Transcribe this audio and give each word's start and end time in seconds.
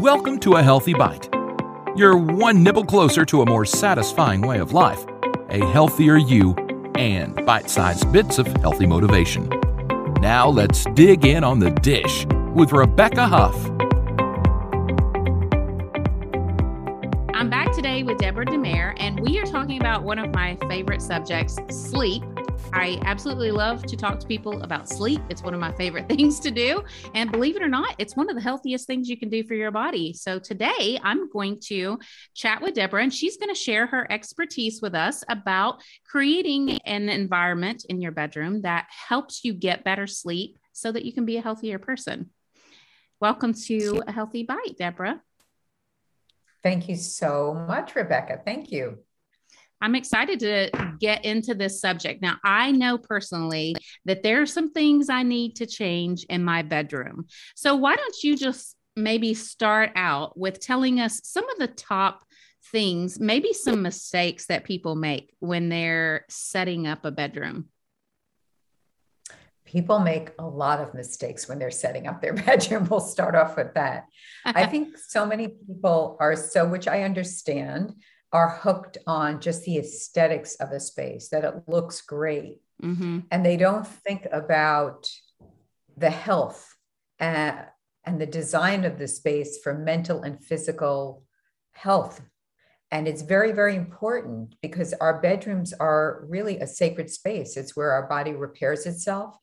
Welcome 0.00 0.40
to 0.40 0.54
A 0.54 0.62
Healthy 0.62 0.94
Bite. 0.94 1.28
You're 1.94 2.16
one 2.16 2.62
nibble 2.62 2.86
closer 2.86 3.26
to 3.26 3.42
a 3.42 3.46
more 3.46 3.66
satisfying 3.66 4.40
way 4.40 4.58
of 4.58 4.72
life, 4.72 5.04
a 5.50 5.58
healthier 5.72 6.16
you, 6.16 6.54
and 6.94 7.44
bite 7.44 7.68
sized 7.68 8.10
bits 8.10 8.38
of 8.38 8.46
healthy 8.46 8.86
motivation. 8.86 9.50
Now 10.22 10.48
let's 10.48 10.86
dig 10.94 11.26
in 11.26 11.44
on 11.44 11.58
the 11.58 11.70
dish 11.70 12.24
with 12.54 12.72
Rebecca 12.72 13.26
Huff. 13.26 13.54
I'm 17.34 17.50
back 17.50 17.70
today 17.72 18.02
with 18.02 18.16
Deborah 18.16 18.46
DiMare, 18.46 18.94
and 18.96 19.20
we 19.20 19.38
are 19.38 19.44
talking 19.44 19.78
about 19.78 20.02
one 20.02 20.18
of 20.18 20.32
my 20.32 20.56
favorite 20.66 21.02
subjects 21.02 21.58
sleep 21.68 22.24
I 22.72 23.00
absolutely 23.04 23.50
love 23.50 23.84
to 23.86 23.96
talk 23.96 24.20
to 24.20 24.26
people 24.26 24.62
about 24.62 24.88
sleep. 24.88 25.20
It's 25.28 25.42
one 25.42 25.54
of 25.54 25.60
my 25.60 25.72
favorite 25.72 26.08
things 26.08 26.38
to 26.40 26.50
do. 26.50 26.84
And 27.14 27.30
believe 27.30 27.56
it 27.56 27.62
or 27.62 27.68
not, 27.68 27.94
it's 27.98 28.16
one 28.16 28.30
of 28.30 28.36
the 28.36 28.42
healthiest 28.42 28.86
things 28.86 29.08
you 29.08 29.16
can 29.16 29.28
do 29.28 29.42
for 29.42 29.54
your 29.54 29.70
body. 29.70 30.12
So 30.12 30.38
today 30.38 30.98
I'm 31.02 31.28
going 31.30 31.58
to 31.66 31.98
chat 32.34 32.62
with 32.62 32.74
Deborah, 32.74 33.02
and 33.02 33.12
she's 33.12 33.36
going 33.36 33.48
to 33.48 33.60
share 33.60 33.86
her 33.86 34.10
expertise 34.10 34.80
with 34.80 34.94
us 34.94 35.24
about 35.28 35.82
creating 36.06 36.78
an 36.86 37.08
environment 37.08 37.84
in 37.88 38.00
your 38.00 38.12
bedroom 38.12 38.62
that 38.62 38.86
helps 38.88 39.44
you 39.44 39.52
get 39.52 39.84
better 39.84 40.06
sleep 40.06 40.58
so 40.72 40.92
that 40.92 41.04
you 41.04 41.12
can 41.12 41.26
be 41.26 41.36
a 41.36 41.42
healthier 41.42 41.78
person. 41.78 42.30
Welcome 43.20 43.52
to 43.66 44.02
A 44.06 44.12
Healthy 44.12 44.44
Bite, 44.44 44.76
Deborah. 44.78 45.20
Thank 46.62 46.88
you 46.88 46.96
so 46.96 47.54
much, 47.54 47.96
Rebecca. 47.96 48.40
Thank 48.44 48.70
you. 48.70 48.98
I'm 49.80 49.94
excited 49.94 50.40
to 50.40 50.70
get 50.98 51.24
into 51.24 51.54
this 51.54 51.80
subject. 51.80 52.20
Now, 52.20 52.36
I 52.44 52.70
know 52.70 52.98
personally 52.98 53.76
that 54.04 54.22
there 54.22 54.42
are 54.42 54.46
some 54.46 54.72
things 54.72 55.08
I 55.08 55.22
need 55.22 55.56
to 55.56 55.66
change 55.66 56.24
in 56.24 56.44
my 56.44 56.62
bedroom. 56.62 57.26
So, 57.56 57.76
why 57.76 57.96
don't 57.96 58.22
you 58.22 58.36
just 58.36 58.76
maybe 58.96 59.34
start 59.34 59.90
out 59.96 60.38
with 60.38 60.60
telling 60.60 61.00
us 61.00 61.20
some 61.24 61.48
of 61.48 61.58
the 61.58 61.68
top 61.68 62.24
things, 62.70 63.18
maybe 63.18 63.52
some 63.52 63.82
mistakes 63.82 64.46
that 64.46 64.64
people 64.64 64.94
make 64.94 65.34
when 65.40 65.68
they're 65.68 66.24
setting 66.28 66.86
up 66.86 67.04
a 67.04 67.10
bedroom? 67.10 67.68
People 69.64 70.00
make 70.00 70.32
a 70.38 70.46
lot 70.46 70.80
of 70.80 70.94
mistakes 70.94 71.48
when 71.48 71.60
they're 71.60 71.70
setting 71.70 72.06
up 72.06 72.20
their 72.20 72.34
bedroom. 72.46 72.88
We'll 72.90 73.00
start 73.00 73.34
off 73.34 73.56
with 73.56 73.74
that. 73.74 74.06
I 74.44 74.66
think 74.70 74.98
so 74.98 75.24
many 75.24 75.48
people 75.48 76.16
are 76.20 76.36
so, 76.36 76.66
which 76.66 76.88
I 76.88 77.04
understand, 77.04 77.94
are 78.32 78.58
hooked 78.62 78.98
on 79.06 79.40
just 79.40 79.64
the 79.64 79.78
aesthetics 79.78 80.54
of 80.56 80.70
a 80.70 80.80
space, 80.80 81.28
that 81.30 81.44
it 81.44 81.54
looks 81.66 82.00
great. 82.00 82.60
Mm-hmm. 82.82 83.20
And 83.30 83.44
they 83.44 83.56
don't 83.56 83.86
think 83.86 84.26
about 84.30 85.10
the 85.96 86.10
health 86.10 86.74
and, 87.18 87.58
uh, 87.58 87.62
and 88.04 88.20
the 88.20 88.26
design 88.26 88.84
of 88.84 88.98
the 88.98 89.08
space 89.08 89.58
for 89.62 89.74
mental 89.74 90.22
and 90.22 90.42
physical 90.42 91.24
health. 91.72 92.22
And 92.90 93.06
it's 93.06 93.22
very, 93.22 93.52
very 93.52 93.76
important 93.76 94.56
because 94.62 94.94
our 94.94 95.20
bedrooms 95.20 95.72
are 95.74 96.24
really 96.28 96.58
a 96.58 96.66
sacred 96.66 97.10
space. 97.10 97.56
It's 97.56 97.76
where 97.76 97.92
our 97.92 98.08
body 98.08 98.32
repairs 98.32 98.86
itself. 98.86 99.36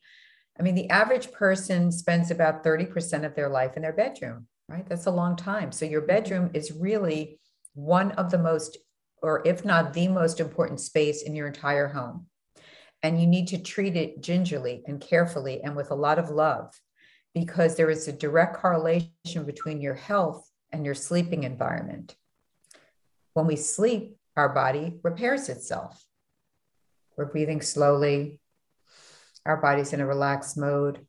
I 0.59 0.63
mean, 0.63 0.75
the 0.75 0.89
average 0.89 1.31
person 1.31 1.91
spends 1.91 2.31
about 2.31 2.63
30% 2.63 3.25
of 3.25 3.35
their 3.35 3.49
life 3.49 3.75
in 3.75 3.83
their 3.83 3.93
bedroom, 3.93 4.47
right? 4.67 4.87
That's 4.87 5.05
a 5.05 5.11
long 5.11 5.35
time. 5.35 5.71
So 5.71 5.85
your 5.85 6.01
bedroom 6.01 6.49
is 6.53 6.71
really 6.71 7.39
one 7.77 8.11
of 8.13 8.31
the 8.31 8.39
most, 8.39 8.77
or 9.21 9.47
if 9.47 9.63
not 9.63 9.93
the 9.93 10.07
most 10.07 10.39
important 10.39 10.79
space 10.79 11.21
in 11.21 11.35
your 11.35 11.47
entire 11.47 11.87
home. 11.87 12.25
And 13.03 13.21
you 13.21 13.27
need 13.27 13.47
to 13.49 13.61
treat 13.61 13.95
it 13.95 14.21
gingerly 14.21 14.83
and 14.87 14.99
carefully 14.99 15.61
and 15.63 15.75
with 15.75 15.91
a 15.91 15.95
lot 15.95 16.17
of 16.17 16.31
love 16.31 16.73
because 17.35 17.75
there 17.75 17.91
is 17.91 18.07
a 18.07 18.13
direct 18.13 18.57
correlation 18.57 19.43
between 19.45 19.79
your 19.79 19.93
health 19.93 20.49
and 20.71 20.83
your 20.83 20.95
sleeping 20.95 21.43
environment. 21.43 22.15
When 23.33 23.45
we 23.45 23.55
sleep, 23.55 24.17
our 24.35 24.49
body 24.49 24.95
repairs 25.03 25.47
itself. 25.47 26.03
We're 27.15 27.25
breathing 27.25 27.61
slowly. 27.61 28.39
Our 29.45 29.57
body's 29.57 29.93
in 29.93 30.01
a 30.01 30.07
relaxed 30.07 30.57
mode. 30.57 31.05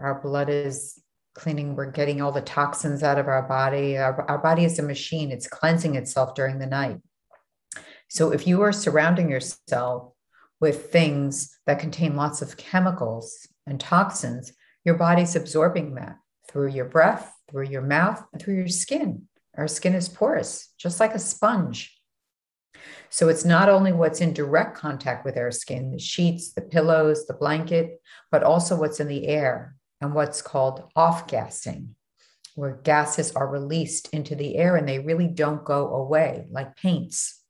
Our 0.00 0.20
blood 0.20 0.50
is 0.50 1.00
cleaning, 1.38 1.76
we're 1.76 1.90
getting 1.90 2.20
all 2.20 2.32
the 2.32 2.40
toxins 2.40 3.02
out 3.02 3.18
of 3.18 3.28
our 3.28 3.42
body. 3.42 3.96
Our, 3.96 4.28
our 4.28 4.38
body 4.38 4.64
is 4.64 4.78
a 4.78 4.82
machine, 4.82 5.30
it's 5.30 5.46
cleansing 5.46 5.94
itself 5.94 6.34
during 6.34 6.58
the 6.58 6.66
night. 6.66 6.98
So 8.08 8.32
if 8.32 8.46
you 8.46 8.62
are 8.62 8.72
surrounding 8.72 9.30
yourself 9.30 10.12
with 10.60 10.90
things 10.90 11.56
that 11.66 11.78
contain 11.78 12.16
lots 12.16 12.42
of 12.42 12.56
chemicals 12.56 13.46
and 13.66 13.78
toxins, 13.78 14.52
your 14.84 14.96
body's 14.96 15.36
absorbing 15.36 15.94
that 15.94 16.16
through 16.48 16.68
your 16.68 16.86
breath, 16.86 17.32
through 17.50 17.66
your 17.66 17.82
mouth, 17.82 18.22
and 18.32 18.42
through 18.42 18.54
your 18.54 18.68
skin. 18.68 19.28
Our 19.56 19.68
skin 19.68 19.94
is 19.94 20.08
porous, 20.08 20.72
just 20.78 21.00
like 21.00 21.14
a 21.14 21.18
sponge. 21.18 21.94
So 23.10 23.28
it's 23.28 23.44
not 23.44 23.68
only 23.68 23.92
what's 23.92 24.20
in 24.20 24.32
direct 24.32 24.76
contact 24.76 25.24
with 25.24 25.36
our 25.36 25.50
skin, 25.50 25.92
the 25.92 25.98
sheets, 25.98 26.52
the 26.52 26.62
pillows, 26.62 27.26
the 27.26 27.34
blanket, 27.34 28.00
but 28.30 28.42
also 28.42 28.78
what's 28.78 29.00
in 29.00 29.08
the 29.08 29.26
air, 29.26 29.76
and 30.00 30.14
what's 30.14 30.42
called 30.42 30.90
off 30.94 31.26
gassing, 31.26 31.94
where 32.54 32.80
gases 32.82 33.32
are 33.32 33.48
released 33.48 34.08
into 34.10 34.34
the 34.34 34.56
air 34.56 34.76
and 34.76 34.88
they 34.88 34.98
really 34.98 35.28
don't 35.28 35.64
go 35.64 35.94
away, 35.94 36.46
like 36.50 36.76
paints 36.76 37.42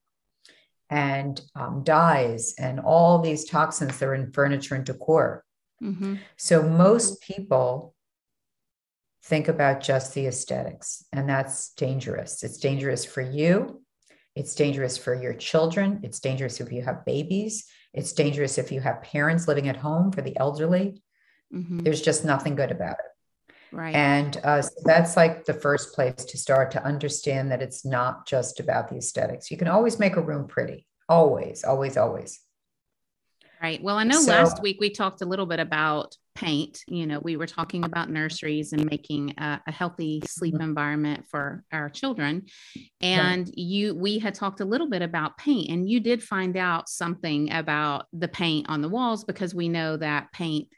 and 0.91 1.41
um, 1.55 1.83
dyes 1.85 2.55
and 2.59 2.81
all 2.81 3.19
these 3.19 3.45
toxins 3.45 3.99
that 3.99 4.07
are 4.07 4.15
in 4.15 4.33
furniture 4.33 4.75
and 4.75 4.85
decor. 4.85 5.45
Mm-hmm. 5.83 6.17
So 6.37 6.63
most 6.63 7.21
people 7.23 7.95
think 9.25 9.49
about 9.49 9.83
just 9.83 10.15
the 10.15 10.27
aesthetics, 10.27 11.05
and 11.13 11.29
that's 11.29 11.75
dangerous. 11.75 12.43
It's 12.43 12.57
dangerous 12.57 13.05
for 13.05 13.21
you. 13.21 13.83
It's 14.35 14.55
dangerous 14.55 14.97
for 14.97 15.15
your 15.15 15.35
children. 15.35 16.01
It's 16.03 16.21
dangerous 16.21 16.61
if 16.61 16.73
you 16.73 16.83
have 16.83 17.05
babies. 17.05 17.67
It's 17.93 18.13
dangerous 18.13 18.57
if 18.57 18.73
you 18.73 18.81
have 18.81 19.03
parents 19.03 19.49
living 19.49 19.69
at 19.69 19.77
home 19.77 20.13
for 20.13 20.23
the 20.23 20.37
elderly. 20.37 21.03
Mm-hmm. 21.55 21.79
There's 21.81 22.03
just 22.03 22.25
nothing 22.25 22.55
good 22.55 22.71
about 22.71 22.97
it. 22.99 23.07
Right. 23.71 23.95
And 23.95 24.37
uh, 24.45 24.63
so 24.63 24.75
that's 24.85 25.17
like 25.17 25.45
the 25.45 25.55
first 25.55 25.95
place 25.95 26.15
to 26.15 26.39
start 26.39 26.71
to 26.73 26.85
understand 26.85 27.51
that 27.53 27.63
it's 27.63 27.85
not 27.85 28.27
just 28.27 28.61
about 28.61 28.89
the 28.89 28.97
aesthetics. 28.97 29.51
You 29.51 29.57
can 29.57 29.69
always 29.69 29.99
make 29.99 30.17
a 30.17 30.23
room 30.23 30.47
pretty, 30.47 30.87
always, 31.09 31.65
always, 31.65 31.97
always. 31.97 32.41
Right. 33.61 33.83
Well, 33.83 33.97
I 33.97 34.05
know 34.05 34.21
so, 34.21 34.31
last 34.31 34.63
week 34.63 34.79
we 34.81 34.91
talked 34.91 35.21
a 35.21 35.27
little 35.27 35.45
bit 35.45 35.59
about 35.59 36.17
paint. 36.37 36.85
You 36.87 37.07
know, 37.09 37.19
we 37.19 37.37
were 37.37 37.47
talking 37.47 37.85
about 37.85 38.09
nurseries 38.09 38.73
and 38.73 38.85
making 38.85 39.35
a, 39.37 39.61
a 39.67 39.73
healthy 39.73 40.23
sleep 40.27 40.55
mm-hmm. 40.55 40.63
environment 40.63 41.25
for 41.29 41.65
our 41.73 41.91
children. 41.91 42.47
And 43.01 43.49
right. 43.49 43.59
you, 43.59 43.97
we 43.97 44.21
had 44.21 44.35
talked 44.35 44.61
a 44.61 44.65
little 44.65 44.89
bit 44.89 45.03
about 45.03 45.37
paint, 45.39 45.71
and 45.71 45.89
you 45.89 45.99
did 45.99 46.23
find 46.23 46.57
out 46.57 46.89
something 46.89 47.53
about 47.53 48.07
the 48.13 48.29
paint 48.29 48.69
on 48.69 48.81
the 48.81 48.89
walls 48.89 49.25
because 49.25 49.55
we 49.55 49.69
know 49.69 49.97
that 49.97 50.31
paint 50.33 50.69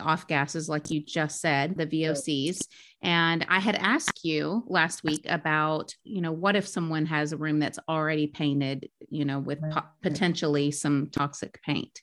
off 0.00 0.26
gases, 0.26 0.68
like 0.68 0.90
you 0.90 1.02
just 1.02 1.40
said, 1.40 1.76
the 1.76 1.86
VOCs. 1.86 2.66
And 3.02 3.46
I 3.48 3.58
had 3.58 3.76
asked 3.76 4.24
you 4.24 4.64
last 4.66 5.04
week 5.04 5.24
about, 5.28 5.94
you 6.04 6.20
know, 6.20 6.32
what 6.32 6.56
if 6.56 6.66
someone 6.66 7.06
has 7.06 7.32
a 7.32 7.36
room 7.36 7.58
that's 7.58 7.78
already 7.88 8.26
painted, 8.26 8.88
you 9.08 9.24
know, 9.24 9.38
with 9.38 9.60
po- 9.70 9.84
potentially 10.02 10.70
some 10.70 11.08
toxic 11.10 11.60
paint? 11.62 12.02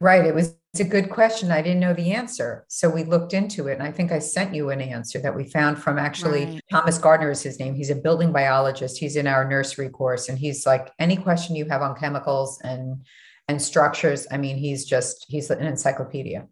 Right. 0.00 0.24
It 0.24 0.34
was 0.34 0.56
a 0.78 0.84
good 0.84 1.10
question. 1.10 1.50
I 1.50 1.62
didn't 1.62 1.80
know 1.80 1.94
the 1.94 2.12
answer. 2.12 2.64
So 2.68 2.88
we 2.88 3.04
looked 3.04 3.32
into 3.32 3.68
it. 3.68 3.74
And 3.74 3.82
I 3.82 3.90
think 3.90 4.12
I 4.12 4.18
sent 4.18 4.54
you 4.54 4.70
an 4.70 4.80
answer 4.80 5.18
that 5.20 5.34
we 5.34 5.44
found 5.44 5.78
from 5.78 5.98
actually 5.98 6.44
right. 6.46 6.60
Thomas 6.70 6.98
Gardner 6.98 7.30
is 7.30 7.42
his 7.42 7.58
name. 7.58 7.74
He's 7.74 7.90
a 7.90 7.94
building 7.94 8.32
biologist. 8.32 8.98
He's 8.98 9.16
in 9.16 9.26
our 9.26 9.48
nursery 9.48 9.88
course. 9.88 10.28
And 10.28 10.38
he's 10.38 10.66
like, 10.66 10.92
any 10.98 11.16
question 11.16 11.56
you 11.56 11.66
have 11.66 11.82
on 11.82 11.96
chemicals 11.96 12.60
and 12.62 13.04
and 13.48 13.60
structures. 13.60 14.26
I 14.30 14.38
mean, 14.38 14.56
he's 14.56 14.84
just, 14.84 15.26
he's 15.28 15.50
an 15.50 15.64
encyclopedia. 15.64 16.46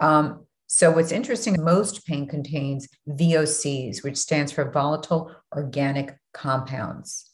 Um, 0.00 0.46
so 0.66 0.90
what's 0.90 1.12
interesting, 1.12 1.62
most 1.62 2.06
paint 2.06 2.30
contains 2.30 2.88
VOCs, 3.08 4.02
which 4.02 4.16
stands 4.16 4.52
for 4.52 4.70
volatile 4.70 5.30
organic 5.54 6.16
compounds. 6.32 7.28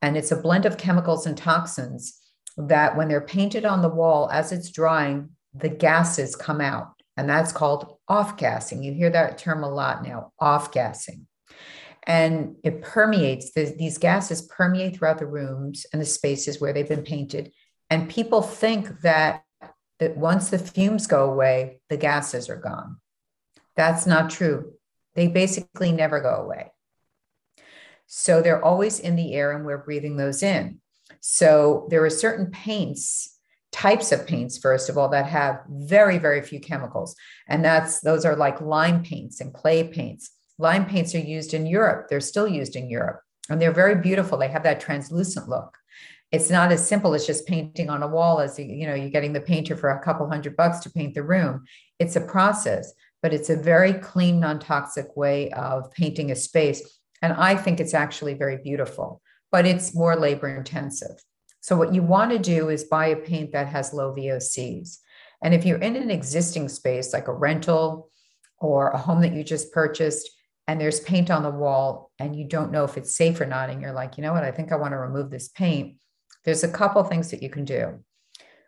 And 0.00 0.16
it's 0.16 0.32
a 0.32 0.36
blend 0.36 0.64
of 0.64 0.78
chemicals 0.78 1.26
and 1.26 1.36
toxins 1.36 2.18
that 2.56 2.96
when 2.96 3.08
they're 3.08 3.20
painted 3.20 3.64
on 3.64 3.82
the 3.82 3.88
wall 3.88 4.30
as 4.30 4.52
it's 4.52 4.70
drying, 4.70 5.30
the 5.54 5.68
gases 5.68 6.34
come 6.34 6.60
out. 6.60 6.92
And 7.16 7.28
that's 7.28 7.52
called 7.52 7.98
off 8.08 8.36
gassing. 8.36 8.82
You 8.82 8.94
hear 8.94 9.10
that 9.10 9.38
term 9.38 9.62
a 9.62 9.70
lot 9.70 10.02
now, 10.02 10.32
off 10.40 10.72
gassing. 10.72 11.26
And 12.04 12.56
it 12.64 12.82
permeates, 12.82 13.52
these 13.52 13.98
gases 13.98 14.42
permeate 14.42 14.96
throughout 14.96 15.18
the 15.18 15.26
rooms 15.26 15.86
and 15.92 16.00
the 16.00 16.06
spaces 16.06 16.60
where 16.60 16.72
they've 16.72 16.88
been 16.88 17.04
painted 17.04 17.52
and 17.92 18.08
people 18.08 18.40
think 18.40 19.02
that, 19.02 19.44
that 19.98 20.16
once 20.16 20.48
the 20.48 20.58
fumes 20.58 21.06
go 21.06 21.30
away, 21.30 21.82
the 21.90 21.98
gases 21.98 22.48
are 22.48 22.56
gone. 22.56 22.96
That's 23.76 24.06
not 24.06 24.30
true. 24.30 24.72
They 25.14 25.28
basically 25.28 25.92
never 25.92 26.18
go 26.20 26.36
away. 26.36 26.72
So 28.06 28.40
they're 28.40 28.64
always 28.64 28.98
in 28.98 29.14
the 29.14 29.34
air 29.34 29.52
and 29.52 29.66
we're 29.66 29.84
breathing 29.84 30.16
those 30.16 30.42
in. 30.42 30.80
So 31.20 31.86
there 31.90 32.02
are 32.02 32.08
certain 32.08 32.50
paints, 32.50 33.38
types 33.72 34.10
of 34.10 34.26
paints, 34.26 34.56
first 34.56 34.88
of 34.88 34.96
all, 34.96 35.10
that 35.10 35.26
have 35.26 35.60
very, 35.68 36.16
very 36.16 36.40
few 36.40 36.60
chemicals. 36.60 37.14
And 37.46 37.62
that's 37.62 38.00
those 38.00 38.24
are 38.24 38.36
like 38.36 38.62
lime 38.62 39.02
paints 39.02 39.42
and 39.42 39.52
clay 39.52 39.86
paints. 39.86 40.30
Lime 40.56 40.86
paints 40.86 41.14
are 41.14 41.18
used 41.18 41.52
in 41.52 41.66
Europe. 41.66 42.06
They're 42.08 42.20
still 42.20 42.48
used 42.48 42.74
in 42.74 42.88
Europe 42.88 43.20
and 43.50 43.60
they're 43.60 43.70
very 43.70 43.96
beautiful. 43.96 44.38
They 44.38 44.48
have 44.48 44.62
that 44.62 44.80
translucent 44.80 45.46
look. 45.46 45.76
It's 46.32 46.50
not 46.50 46.72
as 46.72 46.86
simple 46.86 47.14
as 47.14 47.26
just 47.26 47.46
painting 47.46 47.90
on 47.90 48.02
a 48.02 48.08
wall 48.08 48.40
as 48.40 48.58
you 48.58 48.86
know, 48.86 48.94
you're 48.94 49.10
getting 49.10 49.34
the 49.34 49.40
painter 49.40 49.76
for 49.76 49.90
a 49.90 50.02
couple 50.02 50.26
hundred 50.28 50.56
bucks 50.56 50.80
to 50.80 50.90
paint 50.90 51.14
the 51.14 51.22
room. 51.22 51.64
It's 51.98 52.16
a 52.16 52.20
process, 52.22 52.92
but 53.22 53.34
it's 53.34 53.50
a 53.50 53.56
very 53.56 53.92
clean, 53.92 54.40
non-toxic 54.40 55.14
way 55.14 55.50
of 55.50 55.92
painting 55.92 56.30
a 56.30 56.34
space. 56.34 56.98
And 57.20 57.34
I 57.34 57.54
think 57.54 57.78
it's 57.78 57.94
actually 57.94 58.34
very 58.34 58.56
beautiful, 58.56 59.20
but 59.50 59.66
it's 59.66 59.94
more 59.94 60.16
labor 60.16 60.48
intensive. 60.48 61.22
So 61.60 61.76
what 61.76 61.94
you 61.94 62.02
want 62.02 62.32
to 62.32 62.38
do 62.38 62.70
is 62.70 62.84
buy 62.84 63.06
a 63.06 63.16
paint 63.16 63.52
that 63.52 63.68
has 63.68 63.92
low 63.92 64.14
VOCs. 64.14 64.98
And 65.44 65.54
if 65.54 65.64
you're 65.64 65.78
in 65.78 65.96
an 65.96 66.10
existing 66.10 66.68
space 66.70 67.12
like 67.12 67.28
a 67.28 67.34
rental 67.34 68.10
or 68.58 68.88
a 68.88 68.98
home 68.98 69.20
that 69.20 69.34
you 69.34 69.44
just 69.44 69.72
purchased, 69.72 70.30
and 70.66 70.80
there's 70.80 71.00
paint 71.00 71.30
on 71.30 71.42
the 71.42 71.50
wall 71.50 72.12
and 72.18 72.36
you 72.36 72.46
don't 72.46 72.70
know 72.70 72.84
if 72.84 72.96
it's 72.96 73.16
safe 73.16 73.40
or 73.40 73.46
not, 73.46 73.68
and 73.68 73.82
you're 73.82 73.92
like, 73.92 74.16
you 74.16 74.22
know 74.22 74.32
what, 74.32 74.44
I 74.44 74.52
think 74.52 74.72
I 74.72 74.76
want 74.76 74.92
to 74.92 74.98
remove 74.98 75.30
this 75.30 75.48
paint, 75.48 75.96
there's 76.44 76.64
a 76.64 76.68
couple 76.68 77.02
things 77.04 77.30
that 77.30 77.42
you 77.42 77.50
can 77.50 77.64
do. 77.64 78.00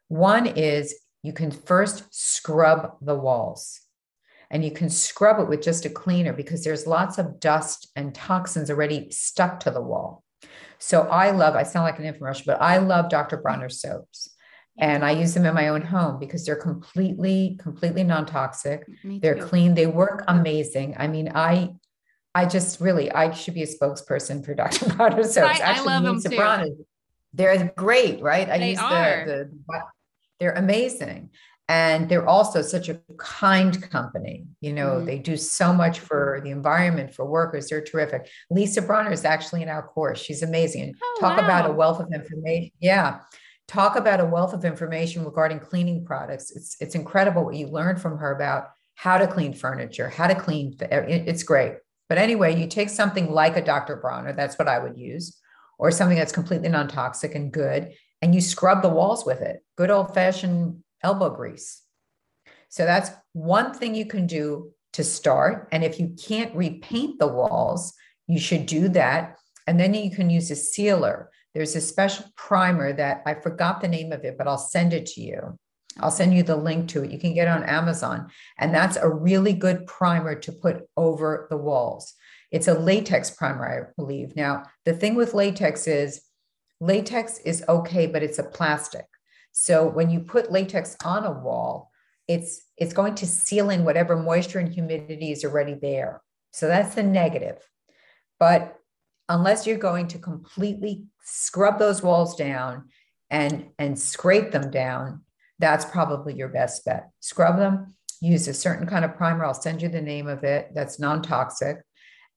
One 0.08 0.46
is 0.46 0.94
you 1.22 1.32
can 1.32 1.50
first 1.50 2.04
scrub 2.10 2.96
the 3.00 3.14
walls 3.14 3.80
and 4.50 4.64
you 4.64 4.70
can 4.70 4.90
scrub 4.90 5.40
it 5.40 5.48
with 5.48 5.62
just 5.62 5.84
a 5.84 5.90
cleaner 5.90 6.32
because 6.32 6.62
there's 6.62 6.86
lots 6.86 7.18
of 7.18 7.40
dust 7.40 7.90
and 7.96 8.14
toxins 8.14 8.70
already 8.70 9.10
stuck 9.10 9.60
to 9.60 9.70
the 9.70 9.80
wall. 9.80 10.22
So 10.78 11.02
I 11.02 11.30
love, 11.30 11.54
I 11.56 11.62
sound 11.62 11.84
like 11.84 11.98
an 11.98 12.04
infomercial, 12.04 12.46
but 12.46 12.60
I 12.60 12.78
love 12.78 13.08
Dr. 13.08 13.38
Bronner 13.38 13.68
soaps. 13.68 14.30
And 14.76 15.04
I 15.04 15.12
use 15.12 15.34
them 15.34 15.46
in 15.46 15.54
my 15.54 15.68
own 15.68 15.82
home 15.82 16.18
because 16.18 16.44
they're 16.44 16.56
completely, 16.56 17.56
completely 17.60 18.02
non-toxic. 18.02 18.84
They're 19.04 19.36
clean. 19.36 19.74
They 19.74 19.86
work 19.86 20.24
amazing. 20.26 20.96
I 20.98 21.06
mean, 21.06 21.30
I 21.32 21.74
I 22.34 22.46
just 22.46 22.80
really, 22.80 23.12
I 23.12 23.30
should 23.30 23.54
be 23.54 23.62
a 23.62 23.66
spokesperson 23.66 24.44
for 24.44 24.54
Dr. 24.54 24.88
Bronner 24.96 25.22
soaps. 25.22 25.60
Actually, 25.60 25.92
I 25.92 25.98
love 26.00 26.02
them 26.02 26.20
too. 26.20 26.84
They're 27.34 27.72
great, 27.76 28.22
right? 28.22 28.48
I 28.48 28.58
they 28.58 28.70
use 28.70 28.78
are. 28.78 29.24
The, 29.26 29.50
the, 29.66 29.82
they're 30.40 30.52
amazing. 30.52 31.30
And 31.68 32.08
they're 32.10 32.28
also 32.28 32.60
such 32.60 32.90
a 32.90 33.00
kind 33.18 33.80
company. 33.90 34.46
You 34.60 34.74
know, 34.74 34.96
mm-hmm. 34.96 35.06
they 35.06 35.18
do 35.18 35.36
so 35.36 35.72
much 35.72 36.00
for 36.00 36.40
the 36.44 36.50
environment, 36.50 37.14
for 37.14 37.24
workers. 37.24 37.68
They're 37.68 37.82
terrific. 37.82 38.28
Lisa 38.50 38.82
Bronner 38.82 39.12
is 39.12 39.24
actually 39.24 39.62
in 39.62 39.68
our 39.68 39.82
course. 39.82 40.20
She's 40.20 40.42
amazing. 40.42 40.94
Oh, 41.02 41.16
Talk 41.20 41.38
wow. 41.38 41.44
about 41.44 41.70
a 41.70 41.72
wealth 41.72 42.00
of 42.00 42.12
information. 42.12 42.70
Yeah 42.80 43.20
talk 43.66 43.96
about 43.96 44.20
a 44.20 44.24
wealth 44.24 44.52
of 44.52 44.64
information 44.64 45.24
regarding 45.24 45.58
cleaning 45.58 46.04
products. 46.04 46.50
It's 46.50 46.76
it's 46.80 46.94
incredible 46.94 47.44
what 47.44 47.54
you 47.54 47.68
learn 47.68 47.96
from 47.96 48.18
her 48.18 48.34
about 48.34 48.70
how 48.94 49.18
to 49.18 49.26
clean 49.26 49.52
furniture, 49.52 50.08
how 50.08 50.26
to 50.26 50.34
clean. 50.34 50.76
It's 50.80 51.42
great. 51.42 51.76
But 52.08 52.18
anyway, 52.18 52.60
you 52.60 52.66
take 52.66 52.90
something 52.90 53.30
like 53.30 53.56
a 53.56 53.64
Dr. 53.64 53.96
Bronner, 53.96 54.34
that's 54.34 54.58
what 54.58 54.68
I 54.68 54.78
would 54.78 54.98
use, 54.98 55.40
or 55.78 55.90
something 55.90 56.18
that's 56.18 56.32
completely 56.32 56.68
non 56.68 56.88
toxic 56.88 57.34
and 57.34 57.52
good, 57.52 57.92
and 58.22 58.34
you 58.34 58.40
scrub 58.40 58.82
the 58.82 58.88
walls 58.88 59.24
with 59.26 59.40
it. 59.40 59.62
Good 59.76 59.90
old 59.90 60.14
fashioned 60.14 60.82
elbow 61.02 61.30
grease. 61.30 61.82
So 62.68 62.84
that's 62.84 63.10
one 63.32 63.74
thing 63.74 63.94
you 63.94 64.06
can 64.06 64.26
do 64.26 64.72
to 64.94 65.04
start. 65.04 65.68
And 65.72 65.84
if 65.84 66.00
you 66.00 66.16
can't 66.20 66.54
repaint 66.56 67.18
the 67.18 67.26
walls, 67.26 67.94
you 68.26 68.38
should 68.38 68.66
do 68.66 68.88
that. 68.90 69.36
And 69.66 69.78
then 69.78 69.94
you 69.94 70.10
can 70.10 70.30
use 70.30 70.50
a 70.50 70.56
sealer. 70.56 71.30
There's 71.54 71.76
a 71.76 71.80
special 71.80 72.26
primer 72.36 72.92
that 72.92 73.22
I 73.26 73.34
forgot 73.34 73.80
the 73.80 73.88
name 73.88 74.12
of 74.12 74.24
it, 74.24 74.36
but 74.36 74.48
I'll 74.48 74.58
send 74.58 74.92
it 74.92 75.06
to 75.06 75.20
you. 75.20 75.58
I'll 76.00 76.10
send 76.10 76.34
you 76.34 76.42
the 76.42 76.56
link 76.56 76.88
to 76.90 77.04
it. 77.04 77.12
You 77.12 77.18
can 77.18 77.34
get 77.34 77.46
it 77.46 77.52
on 77.52 77.62
Amazon. 77.64 78.28
And 78.58 78.74
that's 78.74 78.96
a 78.96 79.08
really 79.08 79.52
good 79.52 79.86
primer 79.86 80.34
to 80.40 80.52
put 80.52 80.88
over 80.96 81.46
the 81.50 81.56
walls. 81.56 82.14
It's 82.54 82.68
a 82.68 82.78
latex 82.78 83.30
primer, 83.30 83.66
I 83.66 83.92
believe. 83.96 84.36
Now, 84.36 84.62
the 84.84 84.92
thing 84.94 85.16
with 85.16 85.34
latex 85.34 85.88
is 85.88 86.22
latex 86.80 87.40
is 87.40 87.64
okay, 87.68 88.06
but 88.06 88.22
it's 88.22 88.38
a 88.38 88.44
plastic. 88.44 89.06
So 89.50 89.88
when 89.88 90.08
you 90.08 90.20
put 90.20 90.52
latex 90.52 90.96
on 91.04 91.24
a 91.24 91.32
wall, 91.32 91.90
it's 92.28 92.62
it's 92.76 92.92
going 92.92 93.16
to 93.16 93.26
seal 93.26 93.70
in 93.70 93.84
whatever 93.84 94.14
moisture 94.14 94.60
and 94.60 94.72
humidity 94.72 95.32
is 95.32 95.44
already 95.44 95.74
there. 95.74 96.22
So 96.52 96.68
that's 96.68 96.94
the 96.94 97.02
negative. 97.02 97.58
But 98.38 98.76
unless 99.28 99.66
you're 99.66 99.76
going 99.76 100.06
to 100.08 100.18
completely 100.20 101.06
scrub 101.24 101.80
those 101.80 102.04
walls 102.04 102.36
down 102.36 102.84
and 103.30 103.70
and 103.80 103.98
scrape 103.98 104.52
them 104.52 104.70
down, 104.70 105.22
that's 105.58 105.84
probably 105.84 106.34
your 106.34 106.50
best 106.50 106.84
bet. 106.84 107.10
Scrub 107.18 107.56
them, 107.56 107.96
use 108.20 108.46
a 108.46 108.54
certain 108.54 108.86
kind 108.86 109.04
of 109.04 109.16
primer. 109.16 109.44
I'll 109.44 109.54
send 109.54 109.82
you 109.82 109.88
the 109.88 110.00
name 110.00 110.28
of 110.28 110.44
it 110.44 110.70
that's 110.72 111.00
non 111.00 111.20
toxic. 111.20 111.78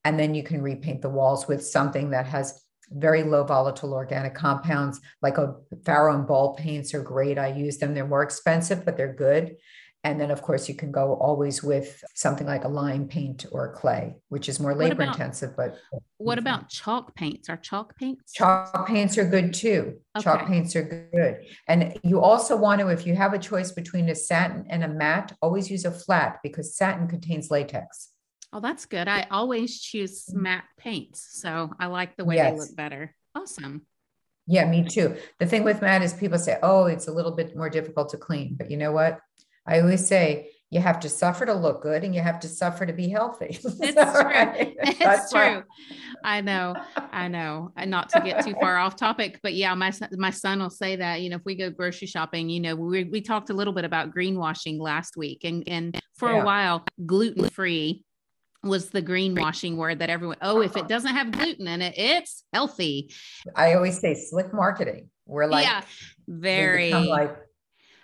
And 0.08 0.18
then 0.18 0.34
you 0.34 0.42
can 0.42 0.62
repaint 0.62 1.02
the 1.02 1.10
walls 1.10 1.50
with 1.50 1.66
something 1.66 2.12
that 2.12 2.26
has 2.28 2.64
very 2.92 3.24
low 3.24 3.44
volatile 3.44 3.94
organic 3.94 4.34
compounds, 4.36 5.02
like 5.22 5.38
a 5.38 5.56
Farrow 5.86 6.16
and 6.16 6.26
Ball 6.26 6.56
paints 6.56 6.94
are 6.94 7.04
great. 7.04 7.38
I 7.38 7.50
use 7.50 7.78
them. 7.78 7.94
They're 7.94 8.08
more 8.08 8.24
expensive, 8.24 8.86
but 8.86 8.96
they're 8.96 9.14
good. 9.14 9.58
And 10.06 10.22
then, 10.22 10.32
of 10.32 10.42
course, 10.42 10.70
you 10.70 10.76
can 10.76 10.94
go 10.94 11.16
always 11.16 11.62
with 11.62 12.02
something 12.16 12.48
like 12.48 12.64
a 12.64 12.70
lime 12.70 13.10
paint 13.10 13.46
or 13.52 13.74
clay, 13.74 14.16
which 14.30 14.48
is 14.48 14.62
more 14.62 14.74
labor 14.74 14.94
about, 14.94 15.16
intensive. 15.16 15.58
But 15.58 15.78
what 16.16 16.38
about 16.38 16.70
chalk 16.70 17.14
paints? 17.14 17.50
Are 17.50 17.58
chalk 17.58 17.98
paints? 17.98 18.32
Chalk 18.32 18.88
paints 18.88 19.18
are 19.18 19.30
good 19.30 19.54
too. 19.54 20.00
Okay. 20.16 20.24
Chalk 20.24 20.48
paints 20.48 20.74
are 20.78 21.12
good. 21.12 21.40
And 21.68 22.00
you 22.02 22.22
also 22.22 22.56
want 22.56 22.80
to, 22.80 22.88
if 22.88 23.06
you 23.06 23.14
have 23.16 23.34
a 23.34 23.40
choice 23.40 23.74
between 23.74 24.08
a 24.08 24.16
satin 24.16 24.68
and 24.70 24.86
a 24.86 24.88
matte, 24.88 25.34
always 25.42 25.70
use 25.70 25.84
a 25.84 25.92
flat 25.92 26.38
because 26.42 26.78
satin 26.78 27.10
contains 27.10 27.52
latex. 27.52 28.14
Oh, 28.54 28.60
that's 28.60 28.86
good. 28.86 29.08
I 29.08 29.28
always 29.30 29.80
choose 29.82 30.34
matte 30.34 30.64
paints. 30.78 31.28
So 31.42 31.72
I 31.80 31.88
like 31.88 32.16
the 32.16 32.26
way 32.26 32.36
yes. 32.36 32.54
they 32.54 32.60
look 32.60 32.76
better. 32.76 33.14
Awesome. 33.36 33.84
Yeah, 34.48 34.66
me 34.66 34.86
too. 34.86 35.18
The 35.40 35.46
thing 35.46 35.64
with 35.64 35.82
matte 35.82 36.02
is 36.02 36.14
people 36.14 36.40
say, 36.40 36.58
oh, 36.64 36.86
it's 36.86 37.08
a 37.08 37.12
little 37.12 37.34
bit 37.34 37.56
more 37.56 37.70
difficult 37.70 38.10
to 38.10 38.18
clean. 38.18 38.56
But 38.58 38.72
you 38.72 38.78
know 38.78 38.94
what? 38.94 39.20
I 39.66 39.82
always 39.82 40.08
say 40.08 40.52
you 40.70 40.82
have 40.82 41.00
to 41.02 41.10
suffer 41.10 41.46
to 41.46 41.54
look 41.54 41.82
good 41.82 42.04
and 42.04 42.14
you 42.14 42.22
have 42.22 42.40
to 42.42 42.48
suffer 42.48 42.86
to 42.86 42.94
be 42.94 43.10
healthy. 43.10 43.60
It's 43.64 43.94
true. 43.94 44.04
Right? 44.04 44.76
It's 44.82 45.00
That's 45.00 45.32
true. 45.32 45.40
Right. 45.42 45.64
I 46.24 46.42
know. 46.42 46.76
I 46.96 47.28
know. 47.28 47.72
And 47.76 47.92
not 47.92 48.10
to 48.10 48.22
get 48.22 48.44
too 48.46 48.54
far 48.60 48.78
off 48.78 48.96
topic, 48.96 49.40
but 49.44 49.54
yeah, 49.54 49.74
my 49.76 49.92
my 50.14 50.32
son 50.32 50.60
will 50.60 50.70
say 50.70 50.98
that, 50.98 51.22
you 51.22 51.30
know, 51.30 51.38
if 51.38 51.46
we 51.46 51.56
go 51.56 51.70
grocery 51.70 52.08
shopping, 52.08 52.50
you 52.50 52.60
know, 52.60 52.76
we 52.76 53.06
we 53.06 53.22
talked 53.22 53.50
a 53.50 53.54
little 53.54 53.74
bit 53.74 53.86
about 53.86 54.14
greenwashing 54.14 54.80
last 54.80 55.16
week 55.16 55.44
and 55.44 55.64
and 55.68 56.00
for 56.16 56.32
yeah. 56.32 56.42
a 56.42 56.46
while 56.46 56.86
gluten-free 57.06 58.04
was 58.64 58.90
the 58.90 59.02
greenwashing 59.02 59.76
word 59.76 60.00
that 60.00 60.10
everyone 60.10 60.38
oh 60.42 60.62
if 60.62 60.76
it 60.76 60.88
doesn't 60.88 61.16
have 61.16 61.32
gluten 61.32 61.68
in 61.68 61.82
it 61.82 61.94
it's 61.98 62.44
healthy 62.52 63.14
i 63.56 63.74
always 63.74 64.00
say 64.00 64.14
slick 64.14 64.54
marketing 64.54 65.10
we're 65.26 65.46
like 65.46 65.66
yeah 65.66 65.82
very 66.28 66.92
like 66.92 67.38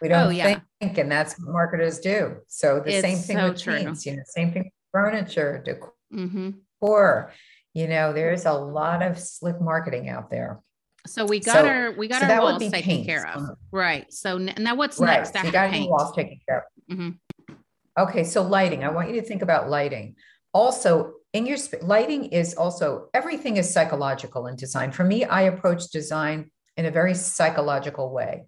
we 0.03 0.09
don't 0.09 0.27
oh, 0.27 0.29
yeah. 0.31 0.59
think, 0.81 0.97
and 0.97 1.09
that's 1.09 1.39
what 1.39 1.53
marketers 1.53 1.99
do. 1.99 2.35
So 2.47 2.81
the 2.81 2.93
it's 2.93 3.01
same 3.01 3.17
thing 3.17 3.37
so 3.37 3.49
with 3.49 3.61
true. 3.61 3.77
paints, 3.77 4.05
you 4.05 4.17
know, 4.17 4.23
same 4.25 4.51
thing 4.51 4.63
with 4.63 4.73
furniture, 4.91 5.63
decor. 5.63 5.93
Mm-hmm. 6.13 6.49
You 7.73 7.87
know, 7.87 8.11
there's 8.11 8.45
a 8.45 8.51
lot 8.51 9.01
of 9.01 9.17
slick 9.17 9.61
marketing 9.61 10.09
out 10.09 10.29
there. 10.29 10.59
So 11.07 11.25
we 11.25 11.39
got 11.39 11.53
so, 11.53 11.65
our 11.65 11.91
we 11.93 12.09
got 12.09 12.21
so 12.21 12.27
our 12.27 12.41
walls 12.41 12.61
taken 12.61 12.81
paints. 12.81 13.07
care 13.07 13.25
of, 13.29 13.43
right? 13.71 14.11
So 14.11 14.37
now 14.37 14.75
what's 14.75 14.99
right. 14.99 15.19
next 15.19 15.33
so 15.33 15.41
you 15.41 15.51
got? 15.53 15.73
Your 15.73 15.89
walls 15.89 16.13
taken 16.13 16.37
care 16.49 16.57
of. 16.57 16.97
Mm-hmm. 16.97 17.53
Okay, 17.97 18.25
so 18.25 18.41
lighting. 18.43 18.83
I 18.83 18.89
want 18.89 19.07
you 19.09 19.15
to 19.21 19.25
think 19.25 19.41
about 19.41 19.69
lighting. 19.69 20.15
Also, 20.53 21.13
in 21.33 21.45
your 21.45 21.57
sp- 21.57 21.81
lighting 21.81 22.25
is 22.25 22.53
also 22.53 23.09
everything 23.13 23.57
is 23.57 23.73
psychological 23.73 24.47
in 24.47 24.55
design. 24.55 24.91
For 24.91 25.03
me, 25.03 25.25
I 25.25 25.43
approach 25.43 25.89
design 25.89 26.51
in 26.77 26.85
a 26.85 26.91
very 26.91 27.15
psychological 27.15 28.13
way 28.13 28.45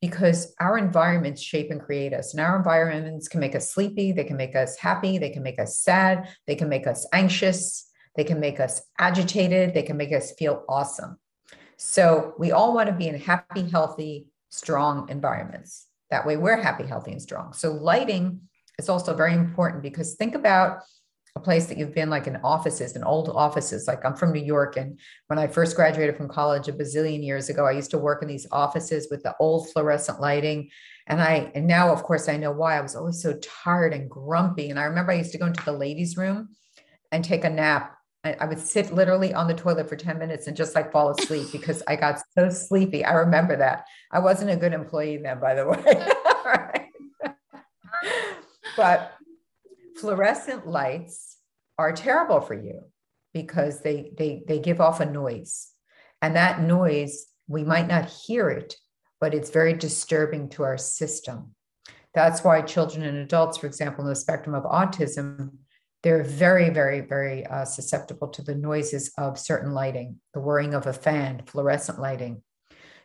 because 0.00 0.52
our 0.58 0.76
environments 0.76 1.40
shape 1.40 1.70
and 1.70 1.80
create 1.80 2.12
us. 2.12 2.34
And 2.34 2.40
our 2.40 2.56
environments 2.56 3.28
can 3.28 3.38
make 3.38 3.54
us 3.54 3.72
sleepy, 3.72 4.10
they 4.10 4.24
can 4.24 4.36
make 4.36 4.56
us 4.56 4.76
happy, 4.76 5.16
they 5.16 5.30
can 5.30 5.44
make 5.44 5.60
us 5.60 5.78
sad, 5.78 6.28
they 6.48 6.56
can 6.56 6.68
make 6.68 6.88
us 6.88 7.06
anxious, 7.12 7.88
they 8.16 8.24
can 8.24 8.40
make 8.40 8.58
us 8.58 8.82
agitated, 8.98 9.74
they 9.74 9.82
can 9.82 9.96
make 9.96 10.12
us 10.12 10.32
feel 10.32 10.64
awesome. 10.68 11.18
So 11.76 12.34
we 12.36 12.50
all 12.50 12.74
want 12.74 12.88
to 12.88 12.94
be 12.94 13.06
in 13.06 13.18
happy, 13.18 13.68
healthy, 13.68 14.26
strong 14.50 15.08
environments. 15.08 15.86
That 16.10 16.26
way 16.26 16.36
we're 16.36 16.60
happy, 16.60 16.84
healthy, 16.84 17.12
and 17.12 17.22
strong. 17.22 17.52
So 17.52 17.72
lighting 17.72 18.40
is 18.78 18.88
also 18.88 19.14
very 19.14 19.34
important 19.34 19.82
because 19.82 20.14
think 20.14 20.34
about 20.34 20.82
a 21.34 21.40
place 21.40 21.66
that 21.66 21.78
you've 21.78 21.94
been 21.94 22.10
like 22.10 22.26
in 22.26 22.36
offices 22.36 22.94
and 22.94 23.04
old 23.04 23.28
offices. 23.30 23.86
Like 23.86 24.04
I'm 24.04 24.14
from 24.14 24.32
New 24.32 24.42
York. 24.42 24.76
And 24.76 24.98
when 25.28 25.38
I 25.38 25.46
first 25.46 25.76
graduated 25.76 26.16
from 26.16 26.28
college 26.28 26.68
a 26.68 26.72
bazillion 26.72 27.24
years 27.24 27.48
ago, 27.48 27.66
I 27.66 27.72
used 27.72 27.90
to 27.92 27.98
work 27.98 28.22
in 28.22 28.28
these 28.28 28.46
offices 28.52 29.08
with 29.10 29.22
the 29.22 29.34
old 29.40 29.70
fluorescent 29.70 30.20
lighting. 30.20 30.70
And 31.06 31.22
I, 31.22 31.50
and 31.54 31.66
now 31.66 31.92
of 31.92 32.02
course 32.02 32.28
I 32.28 32.36
know 32.36 32.52
why 32.52 32.76
I 32.76 32.80
was 32.80 32.94
always 32.94 33.22
so 33.22 33.38
tired 33.40 33.94
and 33.94 34.10
grumpy. 34.10 34.70
And 34.70 34.78
I 34.78 34.84
remember 34.84 35.12
I 35.12 35.16
used 35.16 35.32
to 35.32 35.38
go 35.38 35.46
into 35.46 35.64
the 35.64 35.72
ladies' 35.72 36.16
room 36.16 36.50
and 37.10 37.24
take 37.24 37.44
a 37.44 37.50
nap. 37.50 37.96
I, 38.24 38.36
I 38.40 38.44
would 38.44 38.60
sit 38.60 38.92
literally 38.92 39.32
on 39.32 39.48
the 39.48 39.54
toilet 39.54 39.88
for 39.88 39.96
10 39.96 40.18
minutes 40.18 40.46
and 40.46 40.56
just 40.56 40.74
like 40.74 40.92
fall 40.92 41.10
asleep 41.10 41.48
because 41.52 41.82
I 41.88 41.96
got 41.96 42.20
so 42.36 42.50
sleepy. 42.50 43.04
I 43.04 43.14
remember 43.14 43.56
that. 43.56 43.86
I 44.10 44.18
wasn't 44.18 44.50
a 44.50 44.56
good 44.56 44.74
employee 44.74 45.16
then, 45.16 45.40
by 45.40 45.54
the 45.54 45.66
way. 45.66 46.08
but 48.76 49.12
fluorescent 50.02 50.66
lights 50.66 51.38
are 51.78 51.92
terrible 51.92 52.40
for 52.40 52.54
you 52.54 52.82
because 53.32 53.80
they 53.82 54.12
they 54.18 54.42
they 54.46 54.58
give 54.58 54.80
off 54.80 55.00
a 55.00 55.06
noise. 55.06 55.68
And 56.20 56.34
that 56.36 56.60
noise, 56.60 57.26
we 57.46 57.62
might 57.62 57.86
not 57.86 58.10
hear 58.10 58.50
it, 58.50 58.74
but 59.20 59.32
it's 59.32 59.50
very 59.50 59.74
disturbing 59.74 60.48
to 60.50 60.64
our 60.64 60.76
system. 60.76 61.54
That's 62.14 62.42
why 62.44 62.62
children 62.62 63.04
and 63.04 63.18
adults, 63.18 63.58
for 63.58 63.66
example, 63.66 64.04
in 64.04 64.10
the 64.10 64.16
spectrum 64.16 64.54
of 64.54 64.64
autism, 64.64 65.52
they're 66.02 66.24
very, 66.24 66.68
very, 66.70 67.00
very 67.00 67.46
uh, 67.46 67.64
susceptible 67.64 68.28
to 68.28 68.42
the 68.42 68.56
noises 68.56 69.12
of 69.16 69.38
certain 69.38 69.72
lighting, 69.72 70.20
the 70.34 70.40
whirring 70.40 70.74
of 70.74 70.86
a 70.86 70.92
fan, 70.92 71.42
fluorescent 71.46 72.00
lighting. 72.00 72.42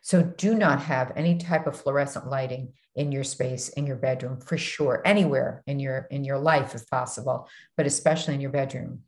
So 0.07 0.23
do 0.23 0.55
not 0.55 0.83
have 0.83 1.11
any 1.17 1.37
type 1.37 1.67
of 1.67 1.77
fluorescent 1.77 2.29
lighting 2.29 2.71
in 2.95 3.11
your 3.11 3.25
space, 3.25 3.67
in 3.67 3.85
your 3.85 3.97
bedroom, 3.97 4.39
for 4.39 4.57
sure, 4.57 5.01
anywhere 5.03 5.65
in 5.67 5.81
your 5.81 6.07
in 6.09 6.23
your 6.23 6.37
life 6.37 6.73
if 6.75 6.89
possible, 6.89 7.49
but 7.75 7.85
especially 7.85 8.33
in 8.33 8.39
your 8.39 8.49
bedroom. 8.49 9.01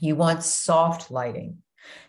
You 0.00 0.16
want 0.16 0.42
soft 0.42 1.10
lighting. 1.10 1.62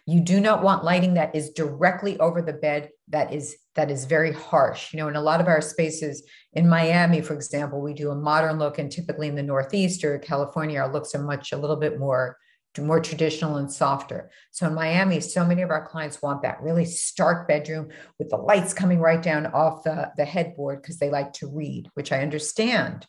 You 0.05 0.19
do 0.19 0.41
not 0.41 0.61
want 0.61 0.83
lighting 0.83 1.13
that 1.13 1.33
is 1.33 1.51
directly 1.51 2.19
over 2.19 2.41
the 2.41 2.51
bed 2.51 2.89
that 3.07 3.33
is 3.33 3.55
that 3.75 3.89
is 3.89 4.03
very 4.03 4.33
harsh. 4.33 4.91
You 4.91 4.99
know, 4.99 5.07
in 5.07 5.15
a 5.15 5.21
lot 5.21 5.39
of 5.39 5.47
our 5.47 5.61
spaces 5.61 6.21
in 6.51 6.67
Miami, 6.67 7.21
for 7.21 7.35
example, 7.35 7.79
we 7.79 7.93
do 7.93 8.11
a 8.11 8.15
modern 8.15 8.59
look, 8.59 8.79
and 8.79 8.91
typically 8.91 9.29
in 9.29 9.35
the 9.35 9.43
Northeast 9.43 10.03
or 10.03 10.19
California, 10.19 10.81
our 10.81 10.91
looks 10.91 11.15
are 11.15 11.23
much 11.23 11.53
a 11.53 11.57
little 11.57 11.77
bit 11.77 11.97
more 11.97 12.35
more 12.77 12.99
traditional 12.99 13.57
and 13.57 13.71
softer. 13.71 14.29
So 14.51 14.67
in 14.67 14.73
Miami, 14.75 15.19
so 15.19 15.45
many 15.45 15.61
of 15.61 15.71
our 15.71 15.87
clients 15.87 16.21
want 16.21 16.43
that 16.43 16.61
really 16.61 16.85
stark 16.85 17.47
bedroom 17.47 17.89
with 18.19 18.29
the 18.29 18.37
lights 18.37 18.73
coming 18.73 18.99
right 18.99 19.21
down 19.21 19.47
off 19.47 19.83
the, 19.83 20.11
the 20.17 20.25
headboard 20.25 20.81
because 20.81 20.99
they 20.99 21.09
like 21.09 21.33
to 21.33 21.47
read, 21.47 21.89
which 21.95 22.11
I 22.11 22.21
understand. 22.21 23.07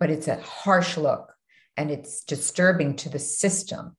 But 0.00 0.10
it's 0.10 0.28
a 0.28 0.40
harsh 0.40 0.96
look 0.96 1.32
and 1.76 1.90
it's 1.90 2.24
disturbing 2.24 2.96
to 2.96 3.08
the 3.08 3.18
system. 3.18 3.96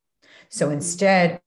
So 0.50 0.65
mm-hmm. 0.65 0.75
instead, 0.75 1.41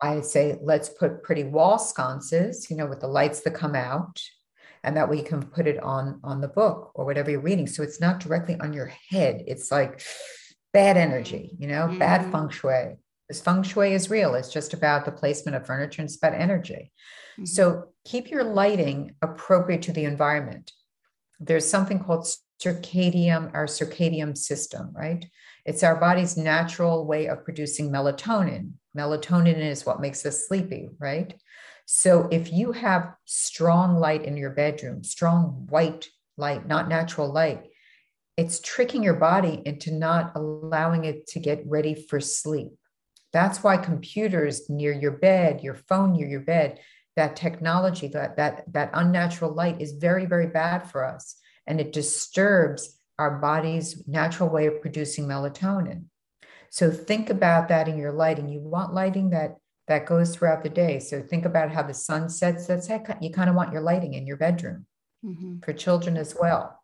I 0.00 0.20
say, 0.20 0.58
let's 0.60 0.88
put 0.88 1.22
pretty 1.22 1.44
wall 1.44 1.78
sconces, 1.78 2.68
you 2.68 2.76
know, 2.76 2.86
with 2.86 3.00
the 3.00 3.06
lights 3.06 3.40
that 3.40 3.54
come 3.54 3.74
out, 3.74 4.20
and 4.82 4.96
that 4.96 5.08
way 5.08 5.16
you 5.16 5.24
can 5.24 5.42
put 5.42 5.66
it 5.66 5.82
on 5.82 6.20
on 6.22 6.42
the 6.42 6.48
book 6.48 6.90
or 6.94 7.06
whatever 7.06 7.30
you're 7.30 7.40
reading. 7.40 7.66
So 7.66 7.82
it's 7.82 8.00
not 8.00 8.20
directly 8.20 8.58
on 8.60 8.74
your 8.74 8.92
head. 9.08 9.44
It's 9.46 9.72
like 9.72 10.02
bad 10.74 10.98
energy, 10.98 11.56
you 11.58 11.68
know, 11.68 11.86
mm-hmm. 11.86 11.98
bad 11.98 12.30
feng 12.30 12.50
shui. 12.50 12.96
This 13.28 13.40
feng 13.40 13.62
shui 13.62 13.94
is 13.94 14.10
real. 14.10 14.34
It's 14.34 14.52
just 14.52 14.74
about 14.74 15.06
the 15.06 15.12
placement 15.12 15.56
of 15.56 15.64
furniture 15.64 16.02
and 16.02 16.08
it's 16.08 16.18
about 16.18 16.34
energy. 16.34 16.92
Mm-hmm. 17.34 17.46
So 17.46 17.86
keep 18.04 18.30
your 18.30 18.44
lighting 18.44 19.14
appropriate 19.22 19.82
to 19.82 19.92
the 19.92 20.04
environment. 20.04 20.72
There's 21.40 21.68
something 21.68 22.00
called 22.00 22.28
circadian, 22.62 23.54
our 23.54 23.66
circadian 23.66 24.36
system, 24.36 24.90
right? 24.92 25.24
It's 25.64 25.82
our 25.82 25.96
body's 25.96 26.36
natural 26.36 27.06
way 27.06 27.26
of 27.28 27.44
producing 27.44 27.90
melatonin. 27.90 28.72
Melatonin 28.96 29.58
is 29.58 29.86
what 29.86 30.00
makes 30.00 30.26
us 30.26 30.46
sleepy, 30.46 30.90
right? 30.98 31.34
So 31.86 32.28
if 32.30 32.52
you 32.52 32.72
have 32.72 33.14
strong 33.24 33.96
light 33.96 34.24
in 34.24 34.36
your 34.36 34.50
bedroom, 34.50 35.04
strong 35.04 35.66
white 35.70 36.08
light, 36.36 36.66
not 36.66 36.88
natural 36.88 37.32
light, 37.32 37.66
it's 38.36 38.60
tricking 38.60 39.02
your 39.02 39.14
body 39.14 39.62
into 39.64 39.92
not 39.92 40.32
allowing 40.34 41.04
it 41.04 41.26
to 41.28 41.40
get 41.40 41.62
ready 41.66 41.94
for 41.94 42.20
sleep. 42.20 42.72
That's 43.32 43.62
why 43.62 43.76
computers 43.76 44.68
near 44.68 44.92
your 44.92 45.12
bed, 45.12 45.62
your 45.62 45.74
phone 45.74 46.12
near 46.12 46.26
your 46.26 46.40
bed, 46.40 46.80
that 47.16 47.36
technology, 47.36 48.08
that 48.08 48.36
that 48.36 48.64
that 48.72 48.90
unnatural 48.94 49.52
light 49.52 49.80
is 49.80 49.92
very, 49.92 50.26
very 50.26 50.48
bad 50.48 50.90
for 50.90 51.04
us. 51.04 51.36
And 51.66 51.80
it 51.80 51.92
disturbs 51.92 52.98
our 53.18 53.38
body's 53.38 54.06
natural 54.08 54.48
way 54.48 54.66
of 54.66 54.80
producing 54.80 55.26
melatonin. 55.26 56.04
So 56.70 56.90
think 56.90 57.30
about 57.30 57.68
that 57.68 57.88
in 57.88 57.96
your 57.96 58.12
lighting. 58.12 58.48
You 58.48 58.60
want 58.60 58.94
lighting 58.94 59.30
that 59.30 59.56
that 59.86 60.06
goes 60.06 60.34
throughout 60.34 60.62
the 60.62 60.70
day. 60.70 60.98
So 60.98 61.22
think 61.22 61.44
about 61.44 61.70
how 61.70 61.82
the 61.82 61.94
sun 61.94 62.28
sets. 62.28 62.66
That's 62.66 62.88
how 62.88 63.02
you 63.20 63.30
kind 63.30 63.50
of 63.50 63.54
want 63.54 63.72
your 63.72 63.82
lighting 63.82 64.14
in 64.14 64.26
your 64.26 64.36
bedroom 64.36 64.86
mm-hmm. 65.24 65.58
for 65.60 65.72
children 65.72 66.16
as 66.16 66.34
well. 66.40 66.80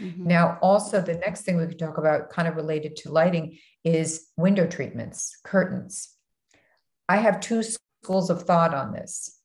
Mm-hmm. 0.00 0.26
Now, 0.26 0.58
also 0.60 1.00
the 1.00 1.14
next 1.14 1.42
thing 1.42 1.56
we 1.56 1.66
could 1.66 1.78
talk 1.78 1.98
about, 1.98 2.30
kind 2.30 2.48
of 2.48 2.56
related 2.56 2.96
to 2.96 3.12
lighting, 3.12 3.58
is 3.84 4.28
window 4.36 4.66
treatments, 4.66 5.36
curtains. 5.44 6.10
I 7.08 7.18
have 7.18 7.40
two 7.40 7.62
schools 7.62 8.30
of 8.30 8.42
thought 8.42 8.74
on 8.74 8.92
this. 8.92 9.38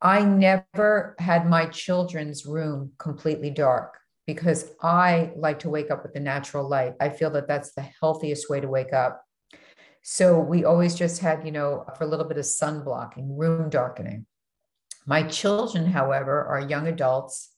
I 0.00 0.24
never 0.24 1.16
had 1.18 1.48
my 1.48 1.66
children's 1.66 2.46
room 2.46 2.92
completely 2.98 3.50
dark 3.50 3.98
because 4.26 4.70
I 4.82 5.32
like 5.36 5.60
to 5.60 5.70
wake 5.70 5.90
up 5.90 6.02
with 6.02 6.12
the 6.12 6.20
natural 6.20 6.68
light. 6.68 6.94
I 7.00 7.08
feel 7.08 7.30
that 7.30 7.48
that's 7.48 7.72
the 7.72 7.86
healthiest 8.00 8.48
way 8.48 8.60
to 8.60 8.68
wake 8.68 8.92
up. 8.92 9.24
So 10.02 10.38
we 10.38 10.64
always 10.64 10.94
just 10.94 11.20
had, 11.20 11.44
you 11.44 11.50
know, 11.50 11.84
for 11.96 12.04
a 12.04 12.06
little 12.06 12.26
bit 12.26 12.38
of 12.38 12.46
sun 12.46 12.84
blocking, 12.84 13.36
room 13.36 13.68
darkening. 13.70 14.26
My 15.06 15.22
children, 15.22 15.86
however, 15.86 16.44
are 16.44 16.60
young 16.60 16.86
adults 16.86 17.50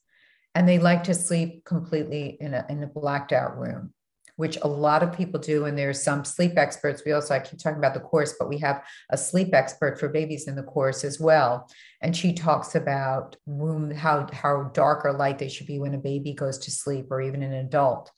and 0.55 0.69
they 0.69 0.79
like 0.79 1.05
to 1.05 1.15
sleep 1.15 1.65
completely 1.65 2.37
in 2.41 2.55
a, 2.55 2.67
in 2.69 2.83
a 2.83 2.87
blacked 2.87 3.33
out 3.33 3.59
room 3.59 3.93
which 4.41 4.57
a 4.63 4.69
lot 4.69 5.03
of 5.03 5.15
people 5.15 5.39
do. 5.39 5.67
And 5.67 5.77
there's 5.77 6.03
some 6.03 6.25
sleep 6.25 6.57
experts. 6.57 7.03
We 7.05 7.13
also 7.13 7.35
i 7.35 7.41
keep 7.41 7.61
talking 7.61 7.77
about 7.77 7.93
the 7.93 8.01
course 8.01 8.37
but 8.39 8.49
we 8.49 8.57
have 8.59 8.83
a 9.11 9.19
sleep 9.19 9.53
expert 9.53 10.01
for 10.01 10.09
babies 10.09 10.49
in 10.49 10.57
the 10.57 10.63
course 10.63 11.05
as 11.05 11.21
well. 11.21 11.69
And 12.01 12.17
she 12.17 12.33
talks 12.33 12.75
about 12.75 13.37
room 13.45 13.91
how 13.91 14.29
how 14.33 14.71
dark 14.73 15.05
or 15.05 15.13
light 15.13 15.39
they 15.39 15.51
should 15.51 15.67
be 15.67 15.79
when 15.79 15.95
a 15.95 15.99
baby 15.99 16.33
goes 16.33 16.57
to 16.61 16.71
sleep 16.71 17.09
or 17.11 17.21
even 17.21 17.43
an 17.43 17.53
adult. 17.53 18.11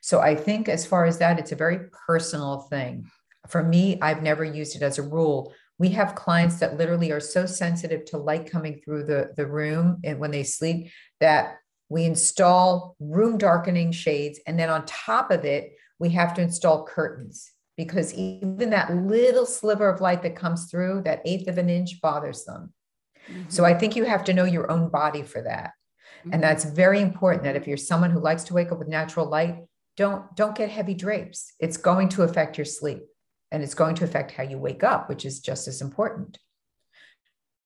So 0.00 0.20
i 0.20 0.36
think 0.36 0.68
as 0.68 0.86
far 0.86 1.06
as 1.06 1.18
that 1.18 1.40
it's 1.40 1.52
a 1.52 1.56
very 1.56 1.80
personal 2.06 2.60
thing. 2.70 3.10
For 3.48 3.64
me 3.64 4.00
i've 4.00 4.22
never 4.22 4.44
used 4.44 4.76
it 4.76 4.82
as 4.82 4.98
a 4.98 5.02
rule. 5.02 5.52
We 5.76 5.88
have 5.88 6.14
clients 6.14 6.60
that 6.60 6.78
literally 6.78 7.10
are 7.10 7.18
so 7.18 7.46
sensitive 7.46 8.04
to 8.06 8.16
light 8.16 8.48
coming 8.48 8.80
through 8.80 9.06
the, 9.06 9.32
the 9.36 9.48
room 9.48 9.98
and 10.04 10.20
when 10.20 10.30
they 10.30 10.44
sleep 10.44 10.92
that 11.18 11.56
we 11.94 12.04
install 12.04 12.96
room 12.98 13.38
darkening 13.38 13.92
shades, 13.92 14.40
and 14.48 14.58
then 14.58 14.68
on 14.68 14.84
top 14.84 15.30
of 15.30 15.44
it, 15.44 15.76
we 16.00 16.08
have 16.10 16.34
to 16.34 16.42
install 16.42 16.84
curtains 16.84 17.52
because 17.76 18.12
even 18.14 18.70
that 18.70 18.92
little 18.92 19.46
sliver 19.46 19.88
of 19.88 20.00
light 20.00 20.20
that 20.24 20.34
comes 20.34 20.68
through, 20.68 21.02
that 21.02 21.22
eighth 21.24 21.46
of 21.46 21.56
an 21.56 21.70
inch, 21.70 22.00
bothers 22.00 22.44
them. 22.46 22.72
Mm-hmm. 23.30 23.48
So 23.48 23.64
I 23.64 23.74
think 23.74 23.94
you 23.94 24.02
have 24.06 24.24
to 24.24 24.34
know 24.34 24.44
your 24.44 24.68
own 24.72 24.88
body 24.88 25.22
for 25.22 25.40
that. 25.42 25.70
Mm-hmm. 26.22 26.30
And 26.32 26.42
that's 26.42 26.64
very 26.64 27.00
important 27.00 27.44
that 27.44 27.54
if 27.54 27.68
you're 27.68 27.76
someone 27.76 28.10
who 28.10 28.18
likes 28.18 28.42
to 28.44 28.54
wake 28.54 28.72
up 28.72 28.80
with 28.80 28.88
natural 28.88 29.26
light, 29.26 29.58
don't 29.96 30.34
don't 30.34 30.56
get 30.56 30.70
heavy 30.70 30.94
drapes. 30.94 31.52
It's 31.60 31.76
going 31.76 32.08
to 32.10 32.24
affect 32.24 32.58
your 32.58 32.64
sleep 32.64 33.02
and 33.52 33.62
it's 33.62 33.74
going 33.74 33.94
to 33.94 34.04
affect 34.04 34.32
how 34.32 34.42
you 34.42 34.58
wake 34.58 34.82
up, 34.82 35.08
which 35.08 35.24
is 35.24 35.38
just 35.38 35.68
as 35.68 35.80
important. 35.80 36.40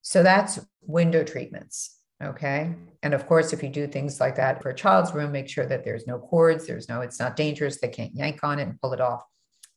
So 0.03 0.23
that's 0.23 0.61
window 0.83 1.25
treatments. 1.25 1.98
Okay. 2.23 2.75
And 3.03 3.15
of 3.15 3.27
course, 3.27 3.53
if 3.53 3.63
you 3.63 3.69
do 3.69 3.87
things 3.87 4.19
like 4.19 4.37
that 4.37 4.61
for 4.61 4.71
a 4.71 4.75
child's 4.75 5.15
room, 5.15 5.31
make 5.31 5.49
sure 5.49 5.67
that 5.67 5.85
there's 5.85 6.07
no 6.07 6.19
cords, 6.19 6.67
there's 6.67 6.89
no, 6.89 7.01
it's 7.01 7.21
not 7.21 7.37
dangerous. 7.37 7.81
They 7.81 7.89
can't 7.89 8.15
yank 8.15 8.41
on 8.43 8.59
it 8.59 8.65
and 8.65 8.81
pull 8.81 8.93
it 8.93 9.01
off. 9.01 9.23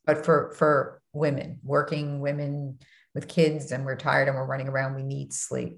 But 0.05 0.25
for 0.25 0.51
for 0.57 1.01
women, 1.13 1.59
working 1.63 2.19
women 2.19 2.79
with 3.13 3.27
kids 3.27 3.71
and 3.71 3.85
we're 3.85 3.95
tired 3.95 4.27
and 4.27 4.35
we're 4.35 4.45
running 4.45 4.69
around, 4.69 4.95
we 4.95 5.03
need 5.03 5.33
sleep. 5.33 5.77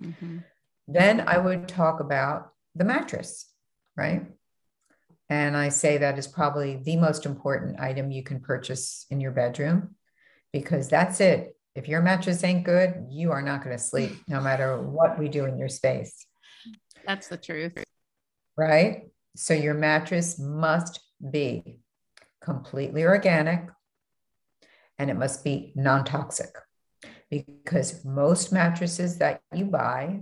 Mm-hmm. 0.00 0.38
Then 0.86 1.24
I 1.26 1.38
would 1.38 1.66
talk 1.66 1.98
about 1.98 2.52
the 2.76 2.84
mattress, 2.84 3.46
right? 3.96 4.26
And 5.28 5.56
I 5.56 5.70
say 5.70 5.98
that 5.98 6.18
is 6.18 6.28
probably 6.28 6.76
the 6.76 6.96
most 6.96 7.26
important 7.26 7.80
item 7.80 8.10
you 8.10 8.22
can 8.22 8.40
purchase 8.40 9.06
in 9.10 9.20
your 9.20 9.32
bedroom 9.32 9.96
because 10.52 10.88
that's 10.88 11.20
it 11.20 11.56
if 11.74 11.88
your 11.88 12.02
mattress 12.02 12.44
ain't 12.44 12.64
good, 12.64 13.06
you 13.10 13.32
are 13.32 13.42
not 13.42 13.64
going 13.64 13.76
to 13.76 13.82
sleep 13.82 14.12
no 14.28 14.40
matter 14.40 14.80
what 14.80 15.18
we 15.18 15.28
do 15.28 15.44
in 15.44 15.58
your 15.58 15.68
space. 15.68 16.26
That's 17.06 17.28
the 17.28 17.36
truth. 17.36 17.76
Right? 18.56 19.08
So 19.36 19.54
your 19.54 19.74
mattress 19.74 20.38
must 20.38 21.00
be 21.30 21.78
completely 22.40 23.04
organic 23.04 23.68
and 24.98 25.10
it 25.10 25.14
must 25.14 25.42
be 25.42 25.72
non 25.74 26.04
toxic 26.04 26.54
because 27.30 28.04
most 28.04 28.52
mattresses 28.52 29.18
that 29.18 29.40
you 29.52 29.64
buy 29.64 30.20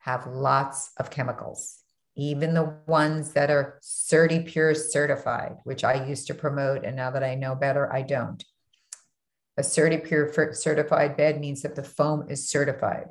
have 0.00 0.26
lots 0.26 0.92
of 0.98 1.10
chemicals, 1.10 1.78
even 2.16 2.52
the 2.52 2.76
ones 2.86 3.32
that 3.32 3.50
are 3.50 3.78
CertiPUR 3.82 4.76
certified, 4.76 5.56
which 5.64 5.84
I 5.84 6.06
used 6.06 6.26
to 6.26 6.34
promote. 6.34 6.84
And 6.84 6.96
now 6.96 7.10
that 7.12 7.24
I 7.24 7.34
know 7.34 7.54
better, 7.54 7.90
I 7.90 8.02
don't. 8.02 8.44
A 9.60 9.62
CertiPUR 9.62 10.56
certified 10.56 11.18
bed 11.18 11.38
means 11.38 11.60
that 11.60 11.74
the 11.74 11.82
foam 11.82 12.30
is 12.30 12.48
certified. 12.48 13.08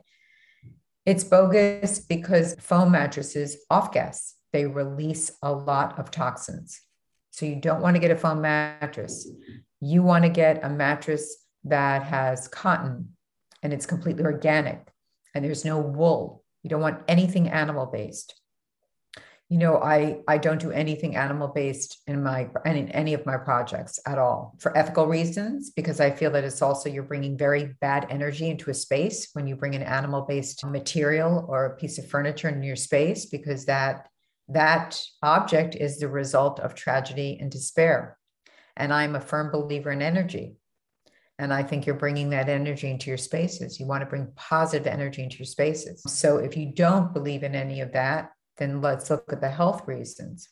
It's 1.05 1.23
bogus 1.23 1.99
because 1.99 2.55
foam 2.59 2.91
mattresses 2.91 3.57
off 3.69 3.91
gas, 3.91 4.33
they 4.51 4.65
release 4.65 5.29
a 5.43 5.53
lot 5.53 5.99
of 5.99 6.09
toxins. 6.09 6.81
So 7.29 7.45
you 7.45 7.55
don't 7.55 7.81
want 7.81 7.97
to 7.97 7.99
get 7.99 8.09
a 8.09 8.15
foam 8.15 8.41
mattress. 8.41 9.29
You 9.79 10.01
want 10.01 10.23
to 10.23 10.29
get 10.31 10.63
a 10.63 10.69
mattress 10.69 11.37
that 11.65 12.01
has 12.01 12.47
cotton 12.47 13.09
and 13.61 13.71
it's 13.71 13.85
completely 13.85 14.23
organic 14.23 14.87
and 15.35 15.45
there's 15.45 15.65
no 15.65 15.77
wool. 15.77 16.43
You 16.63 16.71
don't 16.71 16.81
want 16.81 17.03
anything 17.07 17.47
animal 17.47 17.85
based. 17.85 18.38
You 19.49 19.57
know 19.57 19.77
i 19.77 20.19
i 20.27 20.37
don't 20.37 20.61
do 20.61 20.71
anything 20.71 21.15
animal 21.15 21.47
based 21.47 22.01
in 22.05 22.23
my 22.23 22.47
and 22.65 22.77
in 22.77 22.87
any 22.89 23.13
of 23.15 23.25
my 23.25 23.35
projects 23.35 23.99
at 24.05 24.19
all 24.19 24.55
for 24.59 24.75
ethical 24.77 25.07
reasons 25.07 25.71
because 25.71 25.99
i 25.99 26.09
feel 26.09 26.31
that 26.31 26.43
it's 26.43 26.61
also 26.61 26.87
you're 26.87 27.03
bringing 27.03 27.37
very 27.37 27.75
bad 27.81 28.05
energy 28.09 28.49
into 28.49 28.69
a 28.69 28.73
space 28.73 29.29
when 29.33 29.47
you 29.47 29.55
bring 29.55 29.75
an 29.75 29.83
animal 29.83 30.21
based 30.21 30.63
material 30.65 31.45
or 31.49 31.65
a 31.65 31.75
piece 31.75 31.97
of 31.97 32.07
furniture 32.07 32.49
in 32.49 32.63
your 32.63 32.75
space 32.75 33.25
because 33.25 33.65
that 33.65 34.07
that 34.47 35.01
object 35.23 35.75
is 35.75 35.97
the 35.97 36.07
result 36.07 36.59
of 36.59 36.75
tragedy 36.75 37.37
and 37.41 37.51
despair 37.51 38.17
and 38.77 38.93
i'm 38.93 39.15
a 39.15 39.21
firm 39.21 39.51
believer 39.51 39.91
in 39.91 40.01
energy 40.01 40.55
and 41.41 41.53
I 41.53 41.63
think 41.63 41.85
you're 41.85 41.95
bringing 41.95 42.31
that 42.31 42.49
energy 42.49 42.91
into 42.91 43.09
your 43.09 43.17
spaces. 43.17 43.79
You 43.79 43.85
want 43.85 44.01
to 44.01 44.05
bring 44.05 44.27
positive 44.35 44.85
energy 44.85 45.23
into 45.23 45.37
your 45.37 45.45
spaces. 45.45 46.03
So 46.05 46.35
if 46.35 46.57
you 46.57 46.73
don't 46.73 47.13
believe 47.13 47.43
in 47.43 47.55
any 47.55 47.79
of 47.79 47.93
that, 47.93 48.31
then 48.59 48.81
let's 48.81 49.09
look 49.09 49.31
at 49.31 49.41
the 49.41 49.49
health 49.49 49.87
reasons. 49.87 50.49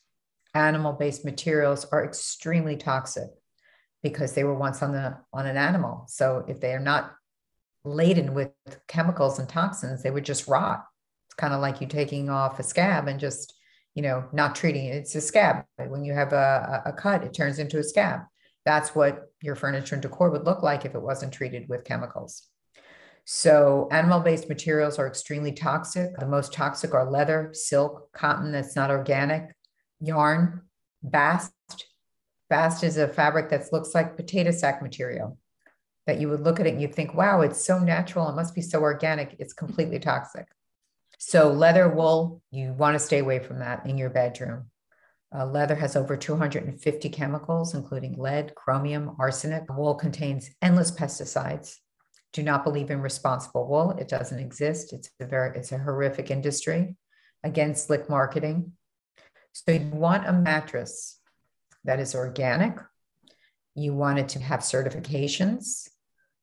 Animal 0.54 0.94
based 0.94 1.24
materials 1.26 1.86
are 1.92 2.04
extremely 2.04 2.76
toxic 2.76 3.30
because 4.02 4.34
they 4.34 4.44
were 4.44 4.58
once 4.58 4.82
on 4.82 4.94
the 4.94 5.18
on 5.34 5.46
an 5.46 5.58
animal. 5.58 6.06
So 6.08 6.44
if 6.48 6.60
they 6.60 6.74
are 6.74 6.80
not 6.80 7.14
laden 7.84 8.34
with 8.34 8.52
chemicals 8.88 9.40
and 9.40 9.48
toxins, 9.48 10.02
they 10.02 10.12
would 10.12 10.26
just 10.26 10.48
rot. 10.48 10.86
It's 11.28 11.36
kind 11.36 11.54
of 11.54 11.62
like 11.62 11.82
you 11.82 11.88
taking 11.88 12.30
off 12.30 12.60
a 12.60 12.64
scab 12.64 13.08
and 13.08 13.20
just, 13.20 13.54
you 13.94 14.02
know, 14.02 14.26
not 14.32 14.56
treating 14.56 14.86
it. 14.86 14.96
It's 14.96 15.16
a 15.16 15.22
scab. 15.22 15.66
When 15.78 16.04
you 16.04 16.14
have 16.14 16.34
a, 16.34 16.84
a 16.86 16.94
cut, 16.94 17.24
it 17.24 17.34
turns 17.34 17.60
into 17.60 17.80
a 17.80 17.84
scab. 17.84 18.22
That's 18.66 18.96
what 18.96 19.32
your 19.42 19.56
furniture 19.56 19.96
and 19.96 20.02
decor 20.02 20.30
would 20.30 20.44
look 20.46 20.64
like 20.64 20.86
if 20.86 20.96
it 20.96 21.02
wasn't 21.02 21.34
treated 21.34 21.70
with 21.70 21.86
chemicals. 21.86 22.48
So, 23.30 23.90
animal 23.92 24.22
based 24.22 24.48
materials 24.48 24.98
are 24.98 25.06
extremely 25.06 25.52
toxic. 25.52 26.18
The 26.18 26.26
most 26.26 26.54
toxic 26.54 26.94
are 26.94 27.12
leather, 27.12 27.50
silk, 27.52 28.10
cotton 28.14 28.54
that's 28.54 28.74
not 28.74 28.90
organic, 28.90 29.54
yarn, 30.00 30.62
bast. 31.04 31.52
Bast 32.50 32.86
is 32.86 32.96
a 32.96 33.06
fabric 33.06 33.50
that 33.50 33.74
looks 33.74 33.94
like 33.94 34.16
potato 34.16 34.52
sack 34.52 34.82
material 34.82 35.38
that 36.06 36.22
you 36.22 36.30
would 36.30 36.40
look 36.40 36.62
at 36.62 36.68
it 36.68 36.76
and 36.76 36.82
you 36.82 36.88
think, 36.88 37.16
wow, 37.16 37.42
it's 37.42 37.66
so 37.66 37.80
natural. 37.80 38.30
It 38.30 38.36
must 38.38 38.56
be 38.56 38.62
so 38.62 38.80
organic. 38.80 39.36
It's 39.40 39.52
completely 39.52 40.00
toxic. 40.00 40.48
So, 41.18 41.52
leather, 41.52 41.90
wool, 41.90 42.42
you 42.50 42.72
want 42.72 42.96
to 42.96 43.00
stay 43.00 43.20
away 43.20 43.40
from 43.40 43.60
that 43.60 43.86
in 43.86 43.98
your 43.98 44.10
bedroom. 44.10 44.72
Uh, 45.38 45.46
leather 45.46 45.76
has 45.76 45.98
over 45.98 46.16
250 46.16 47.10
chemicals, 47.10 47.74
including 47.74 48.18
lead, 48.18 48.56
chromium, 48.56 49.18
arsenic. 49.20 49.64
Wool 49.70 49.96
contains 49.96 50.50
endless 50.62 50.92
pesticides 50.92 51.76
do 52.34 52.44
not 52.44 52.64
believe 52.64 52.92
in 52.92 53.02
responsible 53.02 53.68
wool. 53.68 53.92
It 53.92 54.08
doesn't 54.08 54.40
exist. 54.40 54.94
It's 54.94 55.10
a 55.20 55.26
very 55.26 55.58
it's 55.58 55.72
a 55.72 55.78
horrific 55.78 56.30
industry. 56.32 56.96
Again, 57.44 57.76
slick 57.76 58.10
marketing. 58.10 58.74
So 59.54 59.72
you 59.72 59.90
want 59.92 60.28
a 60.28 60.34
mattress 60.34 61.20
that 61.84 62.00
is 62.00 62.14
organic. 62.16 62.78
You 63.76 63.94
want 63.94 64.20
it 64.20 64.30
to 64.30 64.40
have 64.40 64.60
certifications 64.60 65.90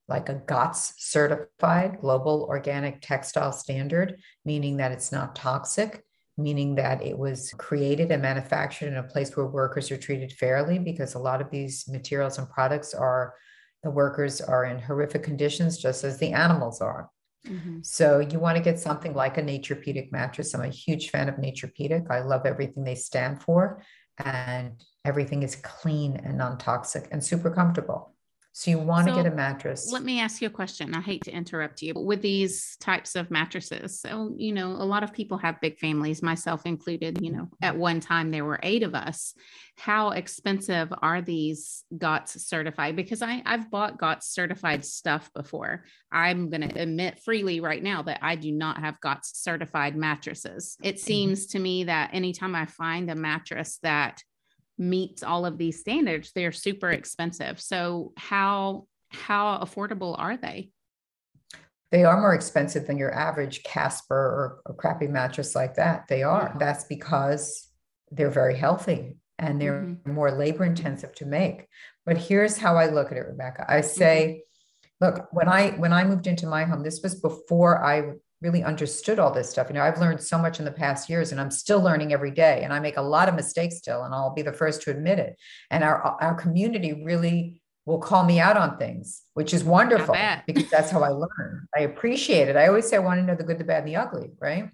like 0.08 0.28
a 0.28 0.34
GOTS 0.34 0.94
certified 0.98 2.00
global 2.00 2.46
organic 2.48 3.00
textile 3.00 3.52
standard, 3.52 4.20
meaning 4.44 4.76
that 4.76 4.92
it's 4.92 5.12
not 5.12 5.34
toxic, 5.34 6.04
meaning 6.36 6.74
that 6.74 7.02
it 7.02 7.16
was 7.16 7.52
created 7.56 8.10
and 8.10 8.22
manufactured 8.22 8.88
in 8.88 8.96
a 8.96 9.02
place 9.02 9.36
where 9.36 9.46
workers 9.46 9.90
are 9.90 9.96
treated 9.96 10.32
fairly, 10.32 10.78
because 10.78 11.14
a 11.14 11.18
lot 11.18 11.40
of 11.40 11.50
these 11.50 11.88
materials 11.88 12.38
and 12.38 12.50
products 12.50 12.92
are 12.92 13.34
the 13.84 13.90
workers 13.90 14.40
are 14.40 14.64
in 14.64 14.80
horrific 14.80 15.22
conditions, 15.22 15.78
just 15.78 16.02
as 16.02 16.18
the 16.18 16.32
animals 16.32 16.80
are. 16.80 17.10
Mm-hmm. 17.46 17.80
So 17.82 18.20
you 18.20 18.38
want 18.38 18.56
to 18.56 18.62
get 18.62 18.80
something 18.80 19.14
like 19.14 19.36
a 19.36 19.42
Naturepedic 19.42 20.10
mattress. 20.10 20.54
I'm 20.54 20.62
a 20.62 20.68
huge 20.68 21.10
fan 21.10 21.28
of 21.28 21.36
Naturepedic. 21.36 22.10
I 22.10 22.20
love 22.20 22.46
everything 22.46 22.84
they 22.84 22.94
stand 22.94 23.42
for, 23.42 23.82
and 24.24 24.82
everything 25.04 25.42
is 25.42 25.56
clean 25.56 26.16
and 26.16 26.38
non-toxic 26.38 27.08
and 27.12 27.22
super 27.22 27.50
comfortable. 27.50 28.13
So 28.56 28.70
you 28.70 28.78
want 28.78 29.08
so 29.08 29.10
to 29.10 29.20
get 29.20 29.32
a 29.32 29.34
mattress. 29.34 29.90
Let 29.90 30.04
me 30.04 30.20
ask 30.20 30.40
you 30.40 30.46
a 30.46 30.50
question. 30.50 30.94
I 30.94 31.00
hate 31.00 31.24
to 31.24 31.32
interrupt 31.32 31.82
you. 31.82 31.92
but 31.92 32.04
With 32.04 32.22
these 32.22 32.76
types 32.76 33.16
of 33.16 33.28
mattresses, 33.28 34.00
so 34.00 34.32
you 34.36 34.52
know, 34.52 34.68
a 34.70 34.86
lot 34.86 35.02
of 35.02 35.12
people 35.12 35.38
have 35.38 35.60
big 35.60 35.76
families, 35.80 36.22
myself 36.22 36.64
included, 36.64 37.20
you 37.20 37.32
know, 37.32 37.48
at 37.60 37.76
one 37.76 37.98
time 37.98 38.30
there 38.30 38.44
were 38.44 38.60
8 38.62 38.84
of 38.84 38.94
us. 38.94 39.34
How 39.76 40.10
expensive 40.10 40.92
are 41.02 41.20
these 41.20 41.82
GOTS 41.98 42.46
certified? 42.46 42.94
Because 42.94 43.22
I 43.22 43.42
I've 43.44 43.72
bought 43.72 43.98
GOTS 43.98 44.28
certified 44.28 44.84
stuff 44.84 45.32
before. 45.34 45.84
I'm 46.12 46.48
going 46.48 46.68
to 46.68 46.80
admit 46.80 47.18
freely 47.24 47.58
right 47.58 47.82
now 47.82 48.02
that 48.02 48.20
I 48.22 48.36
do 48.36 48.52
not 48.52 48.78
have 48.78 49.00
GOTS 49.00 49.32
certified 49.34 49.96
mattresses. 49.96 50.76
It 50.80 50.94
mm-hmm. 50.94 51.04
seems 51.04 51.46
to 51.46 51.58
me 51.58 51.84
that 51.84 52.10
anytime 52.12 52.54
I 52.54 52.66
find 52.66 53.10
a 53.10 53.16
mattress 53.16 53.80
that 53.82 54.22
meets 54.78 55.22
all 55.22 55.46
of 55.46 55.58
these 55.58 55.80
standards, 55.80 56.32
they're 56.32 56.52
super 56.52 56.90
expensive. 56.90 57.60
So 57.60 58.12
how 58.16 58.86
how 59.10 59.58
affordable 59.58 60.18
are 60.18 60.36
they? 60.36 60.70
They 61.92 62.04
are 62.04 62.20
more 62.20 62.34
expensive 62.34 62.86
than 62.86 62.98
your 62.98 63.14
average 63.14 63.62
Casper 63.62 64.16
or, 64.16 64.60
or 64.66 64.74
crappy 64.74 65.06
mattress 65.06 65.54
like 65.54 65.74
that. 65.74 66.08
They 66.08 66.24
are. 66.24 66.56
That's 66.58 66.84
because 66.84 67.68
they're 68.10 68.30
very 68.30 68.56
healthy 68.56 69.16
and 69.38 69.60
they're 69.60 69.82
mm-hmm. 69.82 70.12
more 70.12 70.32
labor 70.32 70.64
intensive 70.64 71.14
to 71.16 71.26
make. 71.26 71.68
But 72.04 72.18
here's 72.18 72.56
how 72.56 72.76
I 72.76 72.90
look 72.90 73.12
at 73.12 73.18
it, 73.18 73.26
Rebecca. 73.26 73.64
I 73.68 73.80
say, 73.82 74.42
mm-hmm. 75.00 75.04
look, 75.04 75.28
when 75.32 75.48
I 75.48 75.70
when 75.70 75.92
I 75.92 76.04
moved 76.04 76.26
into 76.26 76.46
my 76.46 76.64
home, 76.64 76.82
this 76.82 77.00
was 77.02 77.14
before 77.20 77.84
I 77.84 78.14
really 78.40 78.62
understood 78.62 79.18
all 79.18 79.32
this 79.32 79.50
stuff. 79.50 79.68
You 79.68 79.74
know, 79.74 79.82
I've 79.82 80.00
learned 80.00 80.22
so 80.22 80.36
much 80.38 80.58
in 80.58 80.64
the 80.64 80.72
past 80.72 81.08
years 81.08 81.32
and 81.32 81.40
I'm 81.40 81.50
still 81.50 81.80
learning 81.80 82.12
every 82.12 82.30
day 82.30 82.62
and 82.62 82.72
I 82.72 82.80
make 82.80 82.96
a 82.96 83.02
lot 83.02 83.28
of 83.28 83.34
mistakes 83.34 83.76
still 83.76 84.02
and 84.02 84.14
I'll 84.14 84.34
be 84.34 84.42
the 84.42 84.52
first 84.52 84.82
to 84.82 84.90
admit 84.90 85.18
it. 85.18 85.36
And 85.70 85.82
our 85.82 86.16
our 86.20 86.34
community 86.34 87.02
really 87.04 87.62
will 87.86 87.98
call 87.98 88.24
me 88.24 88.40
out 88.40 88.56
on 88.56 88.78
things, 88.78 89.22
which 89.34 89.52
is 89.52 89.62
wonderful 89.62 90.16
because 90.46 90.70
that's 90.70 90.90
how 90.90 91.02
I 91.02 91.08
learn. 91.08 91.66
I 91.76 91.80
appreciate 91.80 92.48
it. 92.48 92.56
I 92.56 92.66
always 92.68 92.88
say 92.88 92.96
I 92.96 93.00
want 93.00 93.20
to 93.20 93.26
know 93.26 93.34
the 93.34 93.44
good, 93.44 93.58
the 93.58 93.64
bad, 93.64 93.80
and 93.80 93.88
the 93.88 93.96
ugly, 93.96 94.30
right? 94.40 94.70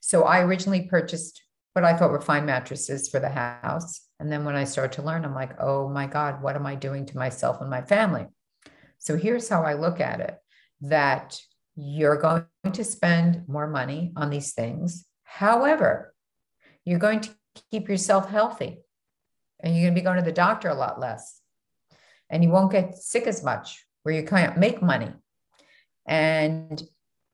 So 0.00 0.24
I 0.24 0.40
originally 0.40 0.82
purchased 0.82 1.42
what 1.74 1.84
I 1.84 1.96
thought 1.96 2.10
were 2.10 2.20
fine 2.20 2.46
mattresses 2.46 3.08
for 3.08 3.20
the 3.20 3.28
house. 3.28 4.00
And 4.18 4.32
then 4.32 4.44
when 4.44 4.56
I 4.56 4.64
started 4.64 4.96
to 4.96 5.02
learn, 5.02 5.24
I'm 5.24 5.34
like, 5.34 5.60
oh 5.60 5.88
my 5.88 6.06
God, 6.06 6.42
what 6.42 6.56
am 6.56 6.66
I 6.66 6.74
doing 6.74 7.06
to 7.06 7.18
myself 7.18 7.60
and 7.60 7.70
my 7.70 7.82
family? 7.82 8.26
So 8.98 9.16
here's 9.16 9.48
how 9.48 9.62
I 9.62 9.74
look 9.74 10.00
at 10.00 10.20
it 10.20 10.36
that 10.80 11.40
you're 11.80 12.16
going 12.16 12.44
to 12.72 12.82
spend 12.82 13.44
more 13.46 13.68
money 13.68 14.12
on 14.16 14.30
these 14.30 14.52
things. 14.52 15.06
However, 15.22 16.12
you're 16.84 16.98
going 16.98 17.20
to 17.20 17.30
keep 17.70 17.88
yourself 17.88 18.28
healthy 18.28 18.80
and 19.60 19.74
you're 19.74 19.84
going 19.84 19.94
to 19.94 20.00
be 20.00 20.04
going 20.04 20.16
to 20.16 20.24
the 20.24 20.32
doctor 20.32 20.68
a 20.68 20.74
lot 20.74 20.98
less. 20.98 21.40
And 22.30 22.42
you 22.42 22.50
won't 22.50 22.72
get 22.72 22.96
sick 22.96 23.28
as 23.28 23.44
much 23.44 23.86
where 24.02 24.14
you 24.14 24.24
can't 24.24 24.58
make 24.58 24.82
money. 24.82 25.12
And 26.04 26.82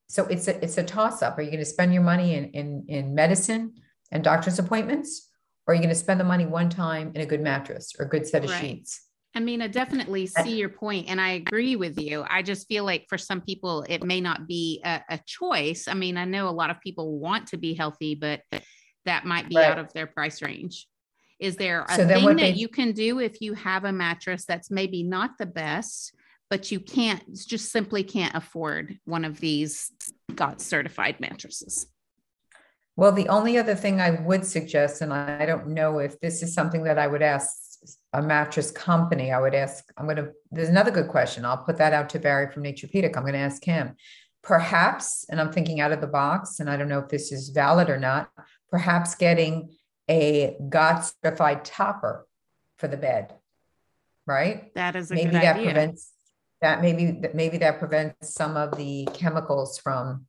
so 0.08 0.26
it's 0.26 0.46
a 0.46 0.62
it's 0.62 0.76
a 0.76 0.84
toss 0.84 1.22
up. 1.22 1.38
Are 1.38 1.42
you 1.42 1.50
going 1.50 1.60
to 1.60 1.64
spend 1.64 1.94
your 1.94 2.02
money 2.02 2.34
in, 2.34 2.50
in, 2.50 2.84
in 2.88 3.14
medicine 3.14 3.74
and 4.12 4.22
doctor's 4.22 4.58
appointments? 4.58 5.30
Or 5.66 5.72
are 5.72 5.74
you 5.74 5.80
going 5.80 5.94
to 5.94 5.98
spend 5.98 6.20
the 6.20 6.24
money 6.24 6.44
one 6.44 6.68
time 6.68 7.12
in 7.14 7.22
a 7.22 7.26
good 7.26 7.40
mattress 7.40 7.94
or 7.98 8.04
a 8.04 8.08
good 8.08 8.26
set 8.26 8.44
of 8.44 8.50
right. 8.50 8.60
sheets? 8.60 9.08
I 9.36 9.40
mean, 9.40 9.60
I 9.60 9.66
definitely 9.66 10.26
see 10.26 10.56
your 10.56 10.68
point 10.68 11.08
and 11.08 11.20
I 11.20 11.30
agree 11.30 11.74
with 11.74 11.98
you. 11.98 12.24
I 12.28 12.42
just 12.42 12.68
feel 12.68 12.84
like 12.84 13.06
for 13.08 13.18
some 13.18 13.40
people, 13.40 13.84
it 13.88 14.04
may 14.04 14.20
not 14.20 14.46
be 14.46 14.80
a, 14.84 15.02
a 15.08 15.20
choice. 15.26 15.88
I 15.88 15.94
mean, 15.94 16.16
I 16.16 16.24
know 16.24 16.48
a 16.48 16.50
lot 16.50 16.70
of 16.70 16.80
people 16.80 17.18
want 17.18 17.48
to 17.48 17.56
be 17.56 17.74
healthy, 17.74 18.14
but 18.14 18.42
that 19.06 19.24
might 19.24 19.48
be 19.48 19.56
right. 19.56 19.70
out 19.70 19.78
of 19.78 19.92
their 19.92 20.06
price 20.06 20.40
range. 20.40 20.86
Is 21.40 21.56
there 21.56 21.84
a 21.88 21.96
so 21.96 22.06
thing 22.06 22.26
that 22.26 22.36
they, 22.36 22.50
you 22.52 22.68
can 22.68 22.92
do 22.92 23.18
if 23.18 23.40
you 23.40 23.54
have 23.54 23.84
a 23.84 23.92
mattress 23.92 24.44
that's 24.44 24.70
maybe 24.70 25.02
not 25.02 25.32
the 25.36 25.46
best, 25.46 26.14
but 26.48 26.70
you 26.70 26.78
can't 26.78 27.22
just 27.34 27.72
simply 27.72 28.04
can't 28.04 28.36
afford 28.36 28.98
one 29.04 29.24
of 29.24 29.40
these 29.40 29.90
GOTS 30.34 30.64
certified 30.64 31.18
mattresses? 31.18 31.88
Well, 32.96 33.10
the 33.10 33.28
only 33.28 33.58
other 33.58 33.74
thing 33.74 34.00
I 34.00 34.10
would 34.10 34.46
suggest, 34.46 35.02
and 35.02 35.12
I 35.12 35.44
don't 35.44 35.68
know 35.68 35.98
if 35.98 36.20
this 36.20 36.44
is 36.44 36.54
something 36.54 36.84
that 36.84 36.98
I 36.98 37.08
would 37.08 37.22
ask 37.22 37.63
a 38.14 38.22
mattress 38.22 38.70
company, 38.70 39.32
I 39.32 39.40
would 39.40 39.54
ask, 39.54 39.84
I'm 39.98 40.06
going 40.06 40.16
to, 40.16 40.30
there's 40.50 40.68
another 40.68 40.90
good 40.90 41.08
question. 41.08 41.44
I'll 41.44 41.58
put 41.58 41.76
that 41.78 41.92
out 41.92 42.08
to 42.10 42.18
Barry 42.18 42.50
from 42.50 42.62
Naturepedic. 42.62 43.16
I'm 43.16 43.24
going 43.24 43.34
to 43.34 43.40
ask 43.40 43.62
him. 43.64 43.96
Perhaps, 44.42 45.26
and 45.28 45.40
I'm 45.40 45.52
thinking 45.52 45.80
out 45.80 45.92
of 45.92 46.00
the 46.00 46.06
box, 46.06 46.60
and 46.60 46.70
I 46.70 46.76
don't 46.76 46.88
know 46.88 47.00
if 47.00 47.08
this 47.08 47.32
is 47.32 47.48
valid 47.48 47.90
or 47.90 47.98
not, 47.98 48.30
perhaps 48.70 49.14
getting 49.14 49.70
a 50.08 50.56
GOTS 50.68 51.14
certified 51.22 51.64
topper 51.64 52.26
for 52.78 52.88
the 52.88 52.96
bed, 52.96 53.34
right? 54.26 54.72
That 54.74 54.96
is 54.96 55.10
maybe 55.10 55.30
that 55.30 55.56
idea. 55.56 55.64
prevents 55.64 56.12
that 56.60 56.80
maybe 56.82 57.20
maybe 57.34 57.58
that 57.58 57.78
prevents 57.78 58.34
some 58.34 58.56
of 58.56 58.76
the 58.76 59.08
chemicals 59.12 59.78
from 59.78 60.26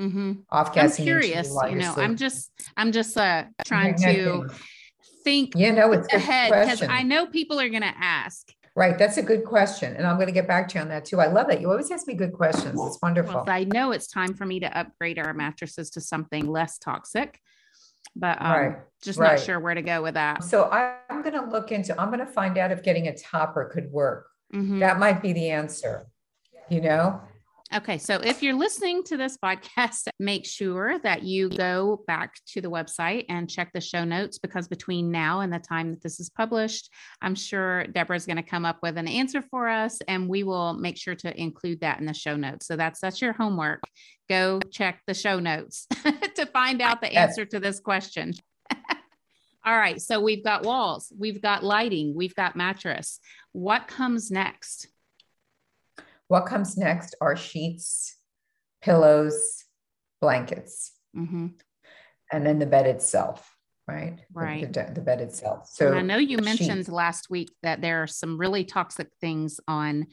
mm-hmm. 0.00 0.32
off 0.50 0.72
gassing. 0.72 1.02
I'm 1.02 1.06
curious, 1.06 1.48
you, 1.48 1.70
you 1.70 1.76
know, 1.76 1.94
I'm 1.96 2.16
just 2.16 2.50
I'm 2.76 2.92
just 2.92 3.16
uh, 3.16 3.44
trying 3.64 3.96
to 3.96 4.48
think 5.26 5.56
you 5.56 5.72
know 5.72 5.90
it's 5.92 6.12
ahead 6.14 6.52
because 6.52 6.82
I 6.82 7.02
know 7.02 7.26
people 7.26 7.58
are 7.58 7.68
going 7.68 7.82
to 7.82 7.94
ask. 7.98 8.52
Right, 8.76 8.96
that's 8.98 9.16
a 9.16 9.22
good 9.22 9.44
question, 9.44 9.96
and 9.96 10.06
I'm 10.06 10.16
going 10.16 10.26
to 10.28 10.38
get 10.40 10.46
back 10.46 10.68
to 10.68 10.74
you 10.76 10.82
on 10.82 10.88
that 10.90 11.04
too. 11.06 11.18
I 11.18 11.28
love 11.28 11.46
that 11.48 11.60
you 11.62 11.70
always 11.70 11.90
ask 11.90 12.06
me 12.06 12.14
good 12.14 12.34
questions. 12.34 12.78
It's 12.86 12.98
wonderful. 13.02 13.42
Well, 13.44 13.44
I 13.48 13.64
know 13.64 13.92
it's 13.92 14.06
time 14.06 14.34
for 14.34 14.46
me 14.46 14.60
to 14.60 14.78
upgrade 14.78 15.18
our 15.18 15.32
mattresses 15.34 15.90
to 15.90 16.00
something 16.00 16.46
less 16.46 16.78
toxic. 16.78 17.40
but 18.16 18.40
um, 18.40 18.50
right. 18.50 18.76
just 19.02 19.18
right. 19.18 19.32
not 19.32 19.40
sure 19.40 19.60
where 19.60 19.74
to 19.74 19.82
go 19.82 20.02
with 20.02 20.14
that. 20.14 20.42
So 20.42 20.70
I'm 20.70 21.22
going 21.22 21.34
to 21.34 21.44
look 21.44 21.70
into, 21.70 21.98
I'm 22.00 22.08
going 22.08 22.20
to 22.20 22.26
find 22.26 22.56
out 22.58 22.72
if 22.72 22.82
getting 22.82 23.08
a 23.08 23.16
topper 23.16 23.70
could 23.72 23.92
work. 23.92 24.26
Mm-hmm. 24.54 24.80
That 24.80 24.98
might 24.98 25.22
be 25.22 25.32
the 25.32 25.50
answer, 25.50 26.06
you 26.68 26.80
know? 26.80 27.20
Okay, 27.74 27.98
so 27.98 28.14
if 28.16 28.44
you're 28.44 28.54
listening 28.54 29.02
to 29.04 29.16
this 29.16 29.36
podcast, 29.36 30.06
make 30.20 30.46
sure 30.46 31.00
that 31.00 31.24
you 31.24 31.48
go 31.48 32.04
back 32.06 32.36
to 32.52 32.60
the 32.60 32.70
website 32.70 33.24
and 33.28 33.50
check 33.50 33.72
the 33.72 33.80
show 33.80 34.04
notes 34.04 34.38
because 34.38 34.68
between 34.68 35.10
now 35.10 35.40
and 35.40 35.52
the 35.52 35.58
time 35.58 35.90
that 35.90 36.00
this 36.00 36.20
is 36.20 36.30
published, 36.30 36.92
I'm 37.20 37.34
sure 37.34 37.84
Deborah's 37.88 38.24
going 38.24 38.36
to 38.36 38.42
come 38.42 38.64
up 38.64 38.78
with 38.82 38.96
an 38.96 39.08
answer 39.08 39.42
for 39.42 39.68
us 39.68 39.98
and 40.06 40.28
we 40.28 40.44
will 40.44 40.74
make 40.74 40.96
sure 40.96 41.16
to 41.16 41.40
include 41.40 41.80
that 41.80 41.98
in 41.98 42.06
the 42.06 42.14
show 42.14 42.36
notes. 42.36 42.68
So 42.68 42.76
that's 42.76 43.00
that's 43.00 43.20
your 43.20 43.32
homework. 43.32 43.82
Go 44.28 44.60
check 44.70 45.02
the 45.06 45.14
show 45.14 45.40
notes 45.40 45.88
to 46.36 46.46
find 46.46 46.80
out 46.80 47.00
the 47.00 47.12
answer 47.12 47.44
to 47.46 47.58
this 47.58 47.80
question. 47.80 48.34
All 49.64 49.76
right, 49.76 50.00
so 50.00 50.20
we've 50.20 50.44
got 50.44 50.62
walls, 50.62 51.12
we've 51.18 51.42
got 51.42 51.64
lighting, 51.64 52.14
we've 52.14 52.36
got 52.36 52.54
mattress. 52.54 53.18
What 53.50 53.88
comes 53.88 54.30
next? 54.30 54.86
What 56.28 56.46
comes 56.46 56.76
next 56.76 57.14
are 57.20 57.36
sheets, 57.36 58.16
pillows, 58.82 59.64
blankets, 60.20 60.92
mm-hmm. 61.16 61.48
and 62.32 62.46
then 62.46 62.58
the 62.58 62.66
bed 62.66 62.86
itself, 62.86 63.54
right? 63.86 64.18
Right. 64.32 64.72
The, 64.72 64.90
the, 64.92 65.00
bed 65.00 65.20
itself. 65.20 65.68
So 65.72 65.88
and 65.88 65.96
I 65.96 66.02
know 66.02 66.16
you 66.16 66.38
mentioned 66.38 66.88
last 66.88 67.30
week 67.30 67.50
that 67.62 67.80
there 67.80 68.02
are 68.02 68.08
some 68.08 68.38
really 68.38 68.64
toxic 68.64 69.08
things 69.20 69.60
on 69.68 70.06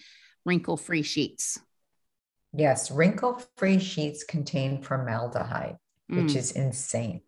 wrinkle 0.45 0.77
free 0.77 1.03
sheets. 1.03 1.59
Yes, 2.55 2.91
wrinkle 2.91 3.41
free 3.57 3.79
sheets 3.79 4.23
contain 4.23 4.83
formaldehyde, 4.83 5.77
mm. 6.11 6.23
which 6.23 6.35
is 6.35 6.51
insane. 6.51 7.21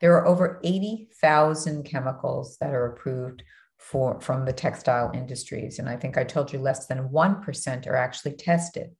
There 0.00 0.14
are 0.16 0.26
over 0.26 0.60
80,000 0.62 1.84
chemicals 1.84 2.56
that 2.60 2.72
are 2.72 2.86
approved 2.86 3.42
for 3.80 4.20
from 4.20 4.44
the 4.44 4.52
textile 4.52 5.10
industries. 5.14 5.78
And 5.78 5.88
i 5.88 5.96
think 5.96 6.18
i 6.18 6.22
told 6.22 6.52
you 6.52 6.58
less 6.58 6.86
than 6.86 7.08
1% 7.08 7.86
are 7.86 7.96
actually 7.96 8.34
tested. 8.34 8.90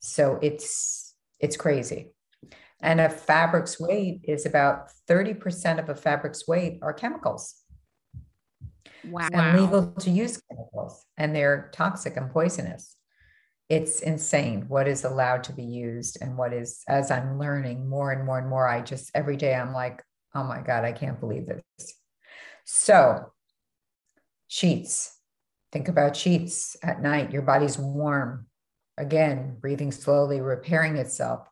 So 0.00 0.38
it's 0.42 1.14
it's 1.40 1.56
crazy. 1.56 2.12
And 2.80 3.00
a 3.00 3.08
fabric's 3.08 3.80
weight 3.80 4.20
is 4.24 4.44
about 4.44 4.90
30% 5.08 5.78
of 5.78 5.88
a 5.88 5.94
fabric's 5.94 6.46
weight 6.46 6.80
are 6.82 6.92
chemicals. 6.92 7.54
Wow. 9.08 9.28
And 9.32 9.60
legal 9.60 9.92
to 9.92 10.10
use 10.10 10.42
chemicals 10.50 11.04
and 11.16 11.34
they're 11.34 11.70
toxic 11.72 12.16
and 12.16 12.30
poisonous. 12.30 12.96
It's 13.68 14.00
insane 14.00 14.64
what 14.68 14.88
is 14.88 15.04
allowed 15.04 15.44
to 15.44 15.52
be 15.52 15.64
used 15.64 16.18
and 16.20 16.36
what 16.36 16.52
is 16.52 16.82
as 16.88 17.10
i'm 17.10 17.38
learning 17.38 17.88
more 17.88 18.12
and 18.12 18.26
more 18.26 18.38
and 18.38 18.48
more 18.48 18.68
i 18.68 18.82
just 18.82 19.10
every 19.14 19.38
day 19.38 19.54
i'm 19.54 19.72
like 19.72 20.02
oh 20.34 20.44
my 20.44 20.60
god 20.60 20.84
i 20.84 20.92
can't 20.92 21.20
believe 21.20 21.46
this. 21.46 21.94
So 22.64 23.32
Sheets. 24.54 25.18
Think 25.72 25.88
about 25.88 26.14
sheets 26.14 26.76
at 26.80 27.02
night. 27.02 27.32
Your 27.32 27.42
body's 27.42 27.76
warm. 27.76 28.46
Again, 28.96 29.56
breathing 29.60 29.90
slowly, 29.90 30.40
repairing 30.40 30.94
itself. 30.94 31.48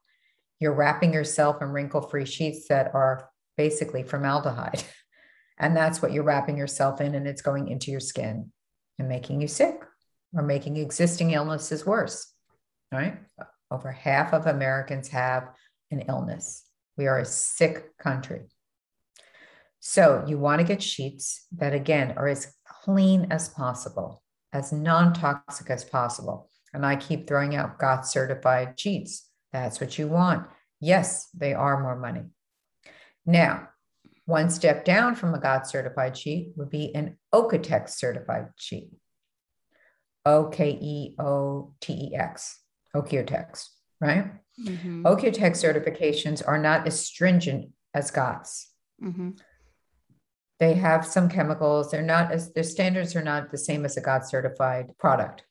You're 0.61 0.73
wrapping 0.73 1.13
yourself 1.13 1.61
in 1.61 1.71
wrinkle 1.71 2.03
free 2.03 2.25
sheets 2.25 2.69
that 2.69 2.95
are 2.95 3.29
basically 3.57 4.05
formaldehyde. 4.05 4.85
And 5.59 5.77
that's 5.77 6.01
what 6.01 6.13
you're 6.13 6.25
wrapping 6.25 6.57
yourself 6.57 7.01
in, 7.01 7.15
and 7.15 7.29
it's 7.29 7.43
going 7.43 7.69
into 7.69 7.93
your 7.93 8.01
skin 8.01 8.51
and 8.99 9.09
making 9.09 9.41
you 9.41 9.47
sick 9.47 9.85
or 10.35 10.43
making 10.43 10.77
existing 10.77 11.33
illnesses 11.33 11.87
worse. 11.87 12.33
Right? 12.91 13.19
Over 13.71 13.93
half 13.93 14.33
of 14.33 14.47
Americans 14.47 15.09
have 15.09 15.51
an 15.93 16.01
illness. 16.09 16.65
We 16.97 17.07
are 17.07 17.21
a 17.21 17.25
sick 17.25 17.97
country. 17.99 18.41
So 19.85 20.25
you 20.29 20.39
want 20.39 20.61
to 20.61 20.67
get 20.67 20.81
sheets 20.81 21.45
that, 21.57 21.75
again, 21.75 22.15
are 22.17 22.29
as 22.29 22.55
clean 22.83 23.29
as 23.31 23.49
possible, 23.49 24.23
as 24.53 24.73
non 24.73 25.13
toxic 25.13 25.71
as 25.71 25.85
possible. 25.85 26.51
And 26.75 26.85
I 26.85 26.97
keep 26.97 27.27
throwing 27.27 27.55
out 27.55 27.79
GOTS 27.79 28.11
certified 28.11 28.79
sheets. 28.79 29.29
That's 29.53 29.81
what 29.81 29.99
you 29.99 30.09
want. 30.09 30.47
Yes, 30.81 31.29
they 31.35 31.55
are 31.55 31.81
more 31.81 31.99
money. 31.99 32.25
Now, 33.27 33.69
one 34.25 34.51
step 34.51 34.85
down 34.85 35.15
from 35.15 35.35
a 35.35 35.39
GOTS 35.39 35.71
certified 35.71 36.17
sheet 36.17 36.53
would 36.57 36.71
be 36.71 36.95
an 36.95 37.19
Oeko-Tex 37.33 37.97
certified 37.97 38.49
sheet. 38.57 38.91
O 40.25 40.47
K 40.47 40.71
E 40.81 41.15
O 41.19 41.75
T 41.81 42.11
E 42.11 42.17
X, 42.17 42.61
Oeko-Tex, 42.95 43.71
right? 44.01 44.33
Mm-hmm. 44.65 45.05
Certifications 45.05 46.43
are 46.47 46.59
not 46.59 46.87
as 46.87 47.05
stringent 47.05 47.71
as 47.95 48.11
GOTS. 48.11 48.71
Mm-hmm. 49.03 49.31
They 50.63 50.75
have 50.75 51.05
some 51.05 51.29
chemicals. 51.29 51.91
They're 51.91 52.03
not 52.03 52.31
as 52.31 52.53
their 52.53 52.63
standards 52.63 53.17
are 53.17 53.23
not 53.25 53.51
the 53.51 53.59
same 53.59 53.85
as 53.85 53.97
a 53.97 54.01
GOTS 54.01 54.31
certified 54.31 54.97
product. 54.97 55.43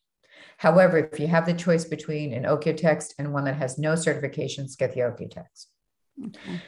However, 0.56 1.00
if 1.00 1.20
you 1.20 1.28
have 1.28 1.46
the 1.46 1.54
choice 1.54 1.84
between 1.84 2.32
an 2.34 2.44
Oeko-Tex 2.44 3.16
and 3.20 3.34
one 3.34 3.44
that 3.44 3.56
has 3.56 3.78
no 3.78 3.96
certifications, 3.96 4.78
get 4.78 4.94
the 4.94 5.02
Oeko-Tex. 5.02 5.68
Okay. 6.28 6.62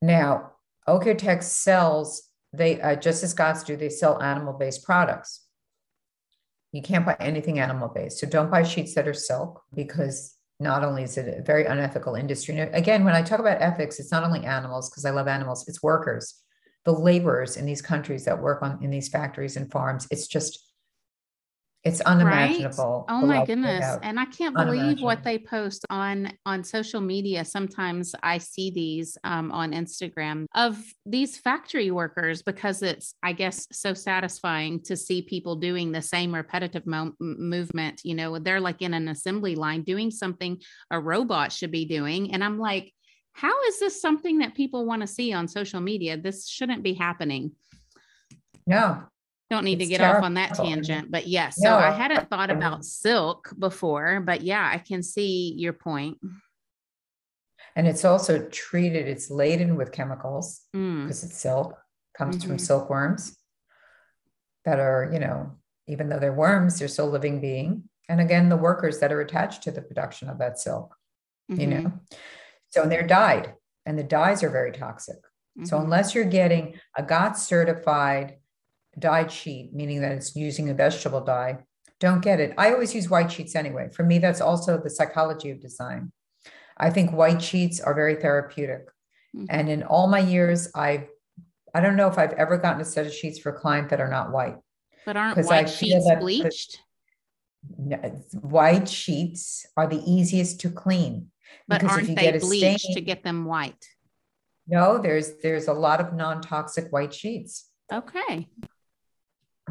Now, 0.00 0.52
Oeko-Tex 0.86 1.48
sells 1.48 2.30
they 2.52 2.80
uh, 2.80 2.94
just 2.94 3.24
as 3.24 3.34
GOTS 3.34 3.64
do. 3.64 3.76
They 3.76 3.88
sell 3.88 4.22
animal-based 4.22 4.84
products. 4.84 5.46
You 6.70 6.80
can't 6.80 7.04
buy 7.04 7.16
anything 7.18 7.58
animal-based, 7.58 8.20
so 8.20 8.28
don't 8.28 8.52
buy 8.52 8.62
sheets 8.62 8.94
that 8.94 9.08
are 9.08 9.14
silk 9.14 9.64
because 9.74 10.36
not 10.60 10.84
only 10.84 11.02
is 11.02 11.18
it 11.18 11.40
a 11.40 11.42
very 11.42 11.64
unethical 11.64 12.14
industry. 12.14 12.56
Again, 12.60 13.04
when 13.04 13.16
I 13.16 13.22
talk 13.22 13.40
about 13.40 13.60
ethics, 13.60 13.98
it's 13.98 14.12
not 14.12 14.22
only 14.22 14.44
animals 14.46 14.90
because 14.90 15.04
I 15.04 15.10
love 15.10 15.26
animals; 15.26 15.66
it's 15.66 15.82
workers 15.82 16.44
the 16.86 16.92
laborers 16.92 17.56
in 17.56 17.66
these 17.66 17.82
countries 17.82 18.24
that 18.24 18.40
work 18.40 18.62
on 18.62 18.82
in 18.82 18.90
these 18.90 19.08
factories 19.08 19.56
and 19.56 19.70
farms 19.70 20.06
it's 20.10 20.26
just 20.26 20.62
it's 21.82 22.00
unimaginable 22.00 23.04
right? 23.08 23.16
oh 23.16 23.26
my 23.26 23.44
goodness. 23.44 23.98
and 24.02 24.18
i 24.18 24.24
can't 24.24 24.56
believe 24.56 25.00
what 25.00 25.22
they 25.22 25.38
post 25.38 25.84
on 25.90 26.32
on 26.44 26.64
social 26.64 27.00
media. 27.00 27.44
Sometimes 27.44 28.14
i 28.22 28.38
see 28.38 28.70
these 28.70 29.18
um, 29.24 29.52
on 29.52 29.72
instagram 29.72 30.46
of 30.54 30.82
these 31.04 31.38
factory 31.38 31.90
workers 31.90 32.42
because 32.42 32.82
it's 32.82 33.14
i 33.22 33.32
guess 33.32 33.66
so 33.70 33.92
satisfying 33.94 34.82
to 34.82 34.96
see 34.96 35.22
people 35.22 35.56
doing 35.56 35.92
the 35.92 36.02
same 36.02 36.34
repetitive 36.34 36.86
mo- 36.86 37.14
movement 37.20 38.00
you 38.04 38.14
know 38.14 38.38
they're 38.38 38.60
like 38.60 38.82
in 38.82 38.94
an 38.94 39.08
assembly 39.08 39.54
line 39.54 39.82
doing 39.82 40.10
something 40.10 40.60
a 40.90 41.00
robot 41.00 41.52
should 41.52 41.70
be 41.70 41.84
doing. 41.84 42.32
And 42.32 42.42
i'm 42.42 42.58
like 42.58 42.92
how 43.36 43.52
is 43.64 43.78
this 43.78 44.00
something 44.00 44.38
that 44.38 44.54
people 44.54 44.86
want 44.86 45.02
to 45.02 45.06
see 45.06 45.30
on 45.34 45.46
social 45.46 45.80
media? 45.80 46.16
This 46.16 46.48
shouldn't 46.48 46.82
be 46.82 46.94
happening. 46.94 47.52
No. 48.66 49.02
Don't 49.50 49.64
need 49.64 49.78
to 49.78 49.86
get 49.86 49.98
terrible. 49.98 50.18
off 50.18 50.24
on 50.24 50.34
that 50.34 50.54
tangent, 50.54 51.10
but 51.10 51.26
yes. 51.26 51.58
Yeah, 51.58 51.68
so 51.68 51.78
no, 51.78 51.86
I 51.86 51.90
hadn't 51.90 52.30
thought 52.30 52.50
about 52.50 52.86
silk 52.86 53.52
before, 53.58 54.20
but 54.20 54.40
yeah, 54.40 54.68
I 54.72 54.78
can 54.78 55.02
see 55.02 55.52
your 55.54 55.74
point. 55.74 56.16
And 57.76 57.86
it's 57.86 58.06
also 58.06 58.48
treated, 58.48 59.06
it's 59.06 59.30
laden 59.30 59.76
with 59.76 59.92
chemicals 59.92 60.62
because 60.72 61.22
mm. 61.22 61.24
it's 61.24 61.36
silk, 61.36 61.76
comes 62.16 62.38
mm-hmm. 62.38 62.48
from 62.48 62.58
silkworms 62.58 63.36
that 64.64 64.80
are, 64.80 65.10
you 65.12 65.20
know, 65.20 65.52
even 65.86 66.08
though 66.08 66.18
they're 66.18 66.32
worms, 66.32 66.78
they're 66.78 66.88
still 66.88 67.10
living 67.10 67.42
being. 67.42 67.84
And 68.08 68.18
again, 68.18 68.48
the 68.48 68.56
workers 68.56 68.98
that 69.00 69.12
are 69.12 69.20
attached 69.20 69.62
to 69.64 69.70
the 69.70 69.82
production 69.82 70.30
of 70.30 70.38
that 70.38 70.58
silk, 70.58 70.96
mm-hmm. 71.50 71.60
you 71.60 71.66
know. 71.66 71.92
So, 72.76 72.82
and 72.82 72.92
they're 72.92 73.06
dyed, 73.06 73.54
and 73.86 73.98
the 73.98 74.04
dyes 74.04 74.42
are 74.42 74.50
very 74.50 74.70
toxic. 74.70 75.16
Mm-hmm. 75.16 75.64
So, 75.64 75.78
unless 75.78 76.14
you're 76.14 76.24
getting 76.24 76.74
a 76.94 77.02
GOTS 77.02 77.42
certified 77.42 78.36
dyed 78.98 79.32
sheet, 79.32 79.72
meaning 79.72 80.02
that 80.02 80.12
it's 80.12 80.36
using 80.36 80.68
a 80.68 80.74
vegetable 80.74 81.22
dye, 81.22 81.60
don't 82.00 82.20
get 82.20 82.38
it. 82.38 82.52
I 82.58 82.72
always 82.72 82.94
use 82.94 83.08
white 83.08 83.32
sheets 83.32 83.54
anyway. 83.54 83.88
For 83.94 84.02
me, 84.04 84.18
that's 84.18 84.42
also 84.42 84.76
the 84.76 84.90
psychology 84.90 85.50
of 85.50 85.60
design. 85.60 86.12
I 86.76 86.90
think 86.90 87.12
white 87.12 87.40
sheets 87.40 87.80
are 87.80 87.94
very 87.94 88.16
therapeutic. 88.16 88.88
Mm-hmm. 89.34 89.46
And 89.48 89.70
in 89.70 89.82
all 89.82 90.06
my 90.06 90.18
years, 90.18 90.68
I've 90.74 91.08
I 91.74 91.80
don't 91.80 91.96
know 91.96 92.08
if 92.08 92.18
I've 92.18 92.32
ever 92.34 92.58
gotten 92.58 92.82
a 92.82 92.84
set 92.84 93.06
of 93.06 93.14
sheets 93.14 93.38
for 93.38 93.50
a 93.50 93.58
client 93.58 93.88
that 93.88 94.00
are 94.00 94.10
not 94.10 94.32
white. 94.32 94.56
But 95.06 95.16
aren't 95.16 95.46
white 95.46 95.70
sheets 95.70 96.06
bleached? 96.18 96.78
white 98.32 98.88
sheets 98.88 99.66
are 99.76 99.86
the 99.86 100.02
easiest 100.10 100.60
to 100.60 100.70
clean. 100.70 101.30
But 101.68 101.84
aren't 101.84 102.14
they 102.14 102.38
bleached 102.38 102.80
stain, 102.80 102.94
to 102.94 103.00
get 103.00 103.24
them 103.24 103.44
white? 103.44 103.86
No, 104.66 104.98
there's 104.98 105.32
there's 105.42 105.68
a 105.68 105.72
lot 105.72 106.00
of 106.00 106.12
non-toxic 106.12 106.92
white 106.92 107.14
sheets. 107.14 107.70
Okay. 107.92 108.48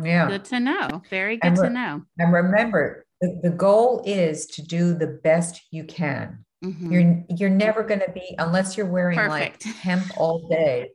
Yeah. 0.01 0.27
Good 0.27 0.45
to 0.45 0.59
know. 0.59 1.03
Very 1.09 1.37
good 1.37 1.57
re- 1.57 1.67
to 1.67 1.73
know. 1.73 2.03
And 2.19 2.33
remember, 2.33 3.05
the, 3.21 3.39
the 3.43 3.49
goal 3.49 4.03
is 4.05 4.45
to 4.47 4.61
do 4.61 4.93
the 4.93 5.07
best 5.07 5.61
you 5.71 5.83
can. 5.85 6.45
Mm-hmm. 6.63 6.91
You're 6.91 7.23
you're 7.29 7.49
never 7.49 7.83
going 7.83 8.01
to 8.01 8.11
be 8.11 8.35
unless 8.39 8.77
you're 8.77 8.85
wearing 8.85 9.17
Perfect. 9.17 9.65
like 9.65 9.75
hemp 9.81 10.05
all 10.17 10.47
day. 10.47 10.91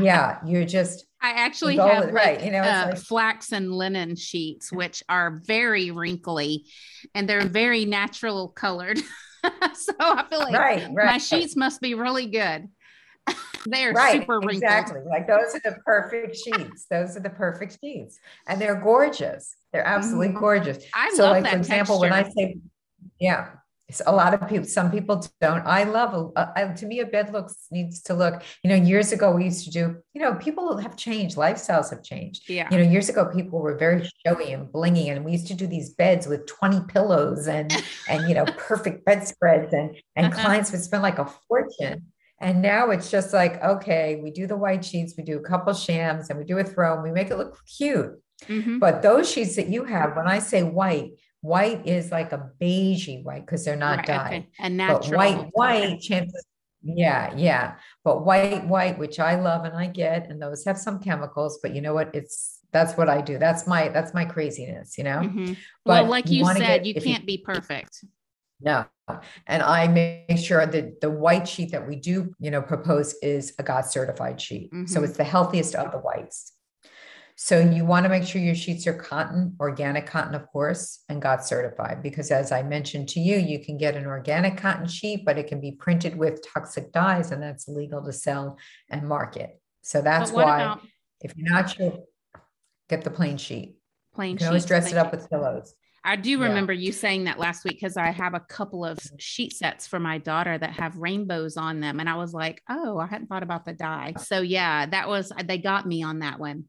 yeah, 0.00 0.38
you're 0.46 0.64
just 0.64 1.06
I 1.20 1.30
actually 1.30 1.76
have 1.78 2.04
like, 2.04 2.14
right, 2.14 2.44
you 2.44 2.50
know, 2.50 2.60
uh, 2.60 2.88
like, 2.90 2.98
flax 2.98 3.50
and 3.50 3.72
linen 3.72 4.14
sheets, 4.14 4.70
which 4.70 5.02
are 5.08 5.40
very 5.46 5.90
wrinkly 5.90 6.66
and 7.14 7.28
they're 7.28 7.46
very 7.46 7.86
natural 7.86 8.48
colored. 8.48 9.00
so 9.74 9.92
I 10.00 10.24
feel 10.28 10.38
like 10.40 10.54
right, 10.54 10.88
right. 10.92 11.06
my 11.06 11.18
sheets 11.18 11.56
must 11.56 11.80
be 11.80 11.94
really 11.94 12.26
good. 12.26 12.68
they're 13.66 13.92
right, 13.92 14.20
super 14.20 14.40
wrinkled. 14.40 14.62
Exactly. 14.62 15.00
Like 15.08 15.26
those 15.26 15.54
are 15.54 15.60
the 15.64 15.78
perfect 15.84 16.36
sheets. 16.36 16.86
Those 16.90 17.16
are 17.16 17.20
the 17.20 17.30
perfect 17.30 17.78
sheets. 17.80 18.18
And 18.46 18.60
they're 18.60 18.80
gorgeous. 18.80 19.56
They're 19.72 19.86
absolutely 19.86 20.28
mm-hmm. 20.28 20.38
gorgeous. 20.38 20.84
I 20.94 21.10
so, 21.14 21.24
love 21.24 21.42
like, 21.42 21.52
for 21.52 21.56
example, 21.56 22.00
texture. 22.00 22.14
when 22.16 22.24
I 22.24 22.30
say, 22.30 22.58
yeah, 23.18 23.50
a 24.06 24.14
lot 24.14 24.32
of 24.34 24.48
people 24.48 24.64
some 24.64 24.90
people 24.90 25.24
don't. 25.40 25.64
I 25.66 25.84
love 25.84 26.32
to 26.76 26.86
me 26.86 27.00
a 27.00 27.06
bed 27.06 27.32
looks 27.32 27.66
needs 27.70 28.02
to 28.04 28.14
look 28.14 28.42
you 28.62 28.70
know 28.70 28.76
years 28.76 29.12
ago 29.12 29.30
we 29.30 29.44
used 29.44 29.64
to 29.64 29.70
do 29.70 29.96
you 30.14 30.22
know 30.22 30.34
people 30.34 30.78
have 30.78 30.96
changed 30.96 31.36
lifestyles 31.36 31.90
have 31.90 32.02
changed. 32.02 32.48
Yeah. 32.48 32.68
You 32.70 32.78
know 32.78 32.84
years 32.84 33.08
ago 33.08 33.26
people 33.26 33.60
were 33.60 33.76
very 33.76 34.08
showy 34.26 34.52
and 34.52 34.68
blingy 34.72 35.08
and 35.08 35.24
we 35.24 35.32
used 35.32 35.46
to 35.48 35.54
do 35.54 35.66
these 35.66 35.90
beds 35.90 36.26
with 36.26 36.46
20 36.46 36.86
pillows 36.88 37.46
and 37.46 37.72
and 38.08 38.28
you 38.28 38.34
know 38.34 38.46
perfect 38.56 39.04
bedspreads 39.04 39.72
and 39.72 39.96
and 40.16 40.26
uh-huh. 40.32 40.42
clients 40.42 40.72
would 40.72 40.82
spend 40.82 41.02
like 41.02 41.18
a 41.18 41.30
fortune. 41.48 42.06
And 42.40 42.60
now 42.62 42.90
it's 42.90 43.10
just 43.10 43.32
like 43.34 43.62
okay 43.62 44.20
we 44.22 44.30
do 44.30 44.46
the 44.46 44.56
white 44.56 44.84
sheets 44.84 45.14
we 45.16 45.24
do 45.24 45.38
a 45.38 45.42
couple 45.42 45.72
shams 45.74 46.30
and 46.30 46.38
we 46.38 46.44
do 46.44 46.58
a 46.58 46.64
throw 46.64 46.94
and 46.94 47.02
we 47.02 47.12
make 47.12 47.30
it 47.30 47.36
look 47.36 47.58
cute. 47.66 48.18
Mm-hmm. 48.48 48.78
but 48.78 49.00
those 49.00 49.30
sheets 49.30 49.54
that 49.56 49.68
you 49.68 49.84
have 49.84 50.16
when 50.16 50.26
i 50.26 50.40
say 50.40 50.64
white 50.64 51.12
White 51.44 51.86
is 51.86 52.10
like 52.10 52.32
a 52.32 52.50
beigey 52.58 53.22
white 53.22 53.44
because 53.44 53.66
they're 53.66 53.76
not 53.76 53.98
right, 53.98 54.06
dyed. 54.06 54.26
Okay. 54.32 54.48
And 54.60 54.78
natural. 54.78 55.10
But 55.10 55.16
white, 55.16 55.50
white 55.52 56.00
chances. 56.00 56.46
Yeah, 56.82 57.34
yeah. 57.36 57.74
But 58.02 58.24
white, 58.24 58.66
white, 58.66 58.98
which 58.98 59.20
I 59.20 59.38
love 59.38 59.66
and 59.66 59.76
I 59.76 59.88
get, 59.88 60.30
and 60.30 60.40
those 60.40 60.64
have 60.64 60.78
some 60.78 61.00
chemicals, 61.00 61.58
but 61.62 61.74
you 61.74 61.82
know 61.82 61.92
what? 61.92 62.14
It's 62.14 62.60
that's 62.72 62.96
what 62.96 63.10
I 63.10 63.20
do. 63.20 63.36
That's 63.36 63.66
my 63.66 63.88
that's 63.88 64.14
my 64.14 64.24
craziness, 64.24 64.96
you 64.96 65.04
know. 65.04 65.18
Mm-hmm. 65.18 65.52
Well, 65.84 66.06
like 66.06 66.30
you, 66.30 66.38
you 66.38 66.46
said, 66.46 66.82
get, 66.82 66.86
you 66.86 66.94
can't 66.94 67.20
you, 67.20 67.26
be 67.26 67.38
perfect. 67.38 68.02
No. 68.62 68.86
And 69.46 69.62
I 69.62 69.86
make 69.86 70.38
sure 70.38 70.64
that 70.64 71.02
the 71.02 71.10
white 71.10 71.46
sheet 71.46 71.72
that 71.72 71.86
we 71.86 71.96
do, 71.96 72.34
you 72.40 72.50
know, 72.50 72.62
propose 72.62 73.14
is 73.20 73.52
a 73.58 73.62
GOTS 73.62 73.92
certified 73.92 74.40
sheet. 74.40 74.72
Mm-hmm. 74.72 74.86
So 74.86 75.04
it's 75.04 75.18
the 75.18 75.24
healthiest 75.24 75.74
of 75.74 75.92
the 75.92 75.98
whites. 75.98 76.53
So 77.36 77.58
you 77.58 77.84
want 77.84 78.04
to 78.04 78.08
make 78.08 78.24
sure 78.24 78.40
your 78.40 78.54
sheets 78.54 78.86
are 78.86 78.94
cotton, 78.94 79.56
organic 79.58 80.06
cotton, 80.06 80.36
of 80.36 80.46
course, 80.46 81.02
and 81.08 81.20
GOTS 81.20 81.48
certified. 81.48 82.02
Because 82.02 82.30
as 82.30 82.52
I 82.52 82.62
mentioned 82.62 83.08
to 83.10 83.20
you, 83.20 83.36
you 83.36 83.58
can 83.58 83.76
get 83.76 83.96
an 83.96 84.06
organic 84.06 84.56
cotton 84.56 84.86
sheet, 84.86 85.24
but 85.24 85.36
it 85.36 85.48
can 85.48 85.60
be 85.60 85.72
printed 85.72 86.16
with 86.16 86.46
toxic 86.46 86.92
dyes, 86.92 87.32
and 87.32 87.42
that's 87.42 87.66
legal 87.66 88.04
to 88.04 88.12
sell 88.12 88.56
and 88.88 89.08
market. 89.08 89.60
So 89.82 90.00
that's 90.00 90.30
why, 90.30 90.62
about, 90.62 90.80
if 91.20 91.36
you're 91.36 91.52
not 91.52 91.70
sure, 91.70 91.98
get 92.88 93.02
the 93.02 93.10
plain 93.10 93.36
sheet. 93.36 93.76
Plain 94.14 94.32
you 94.32 94.38
can 94.38 94.46
always 94.46 94.64
dress 94.64 94.92
it 94.92 94.96
up 94.96 95.10
with 95.10 95.28
pillows. 95.28 95.74
I 96.04 96.16
do 96.16 96.40
remember 96.40 96.72
yeah. 96.72 96.86
you 96.86 96.92
saying 96.92 97.24
that 97.24 97.38
last 97.38 97.64
week 97.64 97.74
because 97.80 97.96
I 97.96 98.10
have 98.10 98.34
a 98.34 98.40
couple 98.40 98.84
of 98.84 98.98
sheet 99.18 99.54
sets 99.54 99.86
for 99.86 99.98
my 99.98 100.18
daughter 100.18 100.56
that 100.56 100.74
have 100.74 100.98
rainbows 100.98 101.56
on 101.56 101.80
them. 101.80 101.98
And 101.98 102.10
I 102.10 102.16
was 102.16 102.34
like, 102.34 102.62
oh, 102.68 102.98
I 102.98 103.06
hadn't 103.06 103.28
thought 103.28 103.42
about 103.42 103.64
the 103.64 103.72
dye. 103.72 104.12
So, 104.18 104.42
yeah, 104.42 104.84
that 104.84 105.08
was, 105.08 105.32
they 105.46 105.56
got 105.56 105.86
me 105.86 106.02
on 106.02 106.18
that 106.18 106.38
one. 106.38 106.64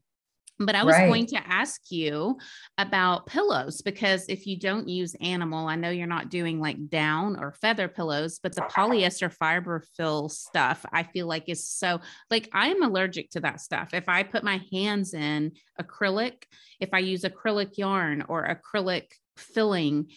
But 0.58 0.74
I 0.74 0.84
was 0.84 0.94
right. 0.94 1.06
going 1.06 1.26
to 1.26 1.46
ask 1.46 1.82
you 1.90 2.38
about 2.78 3.26
pillows 3.26 3.82
because 3.82 4.24
if 4.28 4.46
you 4.46 4.58
don't 4.58 4.88
use 4.88 5.14
animal, 5.20 5.68
I 5.68 5.76
know 5.76 5.90
you're 5.90 6.06
not 6.06 6.30
doing 6.30 6.60
like 6.60 6.88
down 6.88 7.38
or 7.38 7.52
feather 7.52 7.88
pillows, 7.88 8.40
but 8.42 8.54
the 8.54 8.62
polyester 8.62 9.30
fiber 9.30 9.84
fill 9.96 10.30
stuff, 10.30 10.86
I 10.90 11.02
feel 11.02 11.26
like 11.26 11.48
is 11.48 11.68
so 11.68 12.00
like 12.30 12.48
I 12.54 12.68
am 12.68 12.82
allergic 12.82 13.30
to 13.30 13.40
that 13.40 13.60
stuff. 13.60 13.92
If 13.92 14.08
I 14.08 14.22
put 14.22 14.44
my 14.44 14.62
hands 14.72 15.12
in 15.12 15.52
acrylic, 15.80 16.44
if 16.80 16.88
I 16.94 17.00
use 17.00 17.22
acrylic 17.22 17.76
yarn 17.76 18.24
or 18.26 18.48
acrylic 18.48 19.08
filling, 19.36 20.08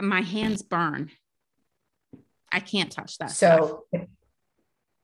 my 0.00 0.20
hands 0.20 0.62
burn. 0.62 1.10
I 2.52 2.60
can't 2.60 2.92
touch 2.92 3.18
that. 3.18 3.30
So, 3.30 3.84
stuff. 3.92 4.06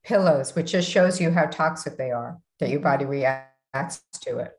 pillows, 0.05 0.55
which 0.55 0.73
just 0.73 0.89
shows 0.89 1.21
you 1.21 1.31
how 1.31 1.47
toxic 1.47 1.97
they 1.97 2.11
are, 2.13 2.39
that 2.61 2.71
your 2.71 2.81
body 2.81 3.05
reacts 3.05 4.03
to 4.23 4.39
it 4.39 4.53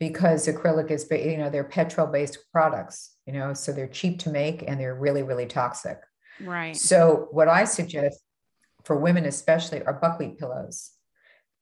because 0.00 0.48
acrylic 0.48 0.90
is, 0.90 1.06
you 1.10 1.36
know, 1.36 1.50
they're 1.50 1.62
petrol 1.62 2.06
based 2.08 2.38
products, 2.50 3.14
you 3.26 3.34
know, 3.34 3.52
so 3.54 3.70
they're 3.70 3.86
cheap 3.86 4.18
to 4.20 4.30
make 4.30 4.64
and 4.66 4.80
they're 4.80 4.94
really, 4.94 5.22
really 5.22 5.46
toxic. 5.46 5.98
Right. 6.40 6.74
So, 6.74 7.28
what 7.30 7.48
I 7.48 7.64
suggest 7.64 8.18
for 8.84 8.96
women, 8.96 9.26
especially, 9.26 9.82
are 9.82 9.92
buckwheat 9.92 10.38
pillows. 10.38 10.90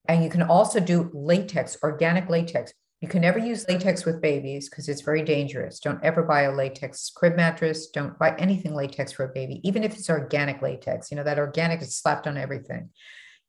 And 0.06 0.24
you 0.24 0.30
can 0.30 0.42
also 0.42 0.80
do 0.80 1.10
latex, 1.12 1.76
organic 1.82 2.30
latex. 2.30 2.72
You 3.00 3.08
can 3.08 3.20
never 3.20 3.38
use 3.38 3.68
latex 3.68 4.04
with 4.04 4.22
babies 4.22 4.68
because 4.68 4.88
it's 4.88 5.02
very 5.02 5.22
dangerous. 5.22 5.80
Don't 5.80 6.02
ever 6.02 6.22
buy 6.22 6.42
a 6.42 6.54
latex 6.54 7.10
crib 7.10 7.36
mattress. 7.36 7.88
Don't 7.88 8.18
buy 8.18 8.34
anything 8.38 8.74
latex 8.74 9.12
for 9.12 9.24
a 9.24 9.32
baby, 9.32 9.60
even 9.64 9.84
if 9.84 9.94
it's 9.94 10.08
organic 10.08 10.62
latex. 10.62 11.10
You 11.10 11.16
know, 11.16 11.24
that 11.24 11.38
organic 11.38 11.82
is 11.82 11.96
slapped 11.96 12.26
on 12.26 12.38
everything 12.38 12.90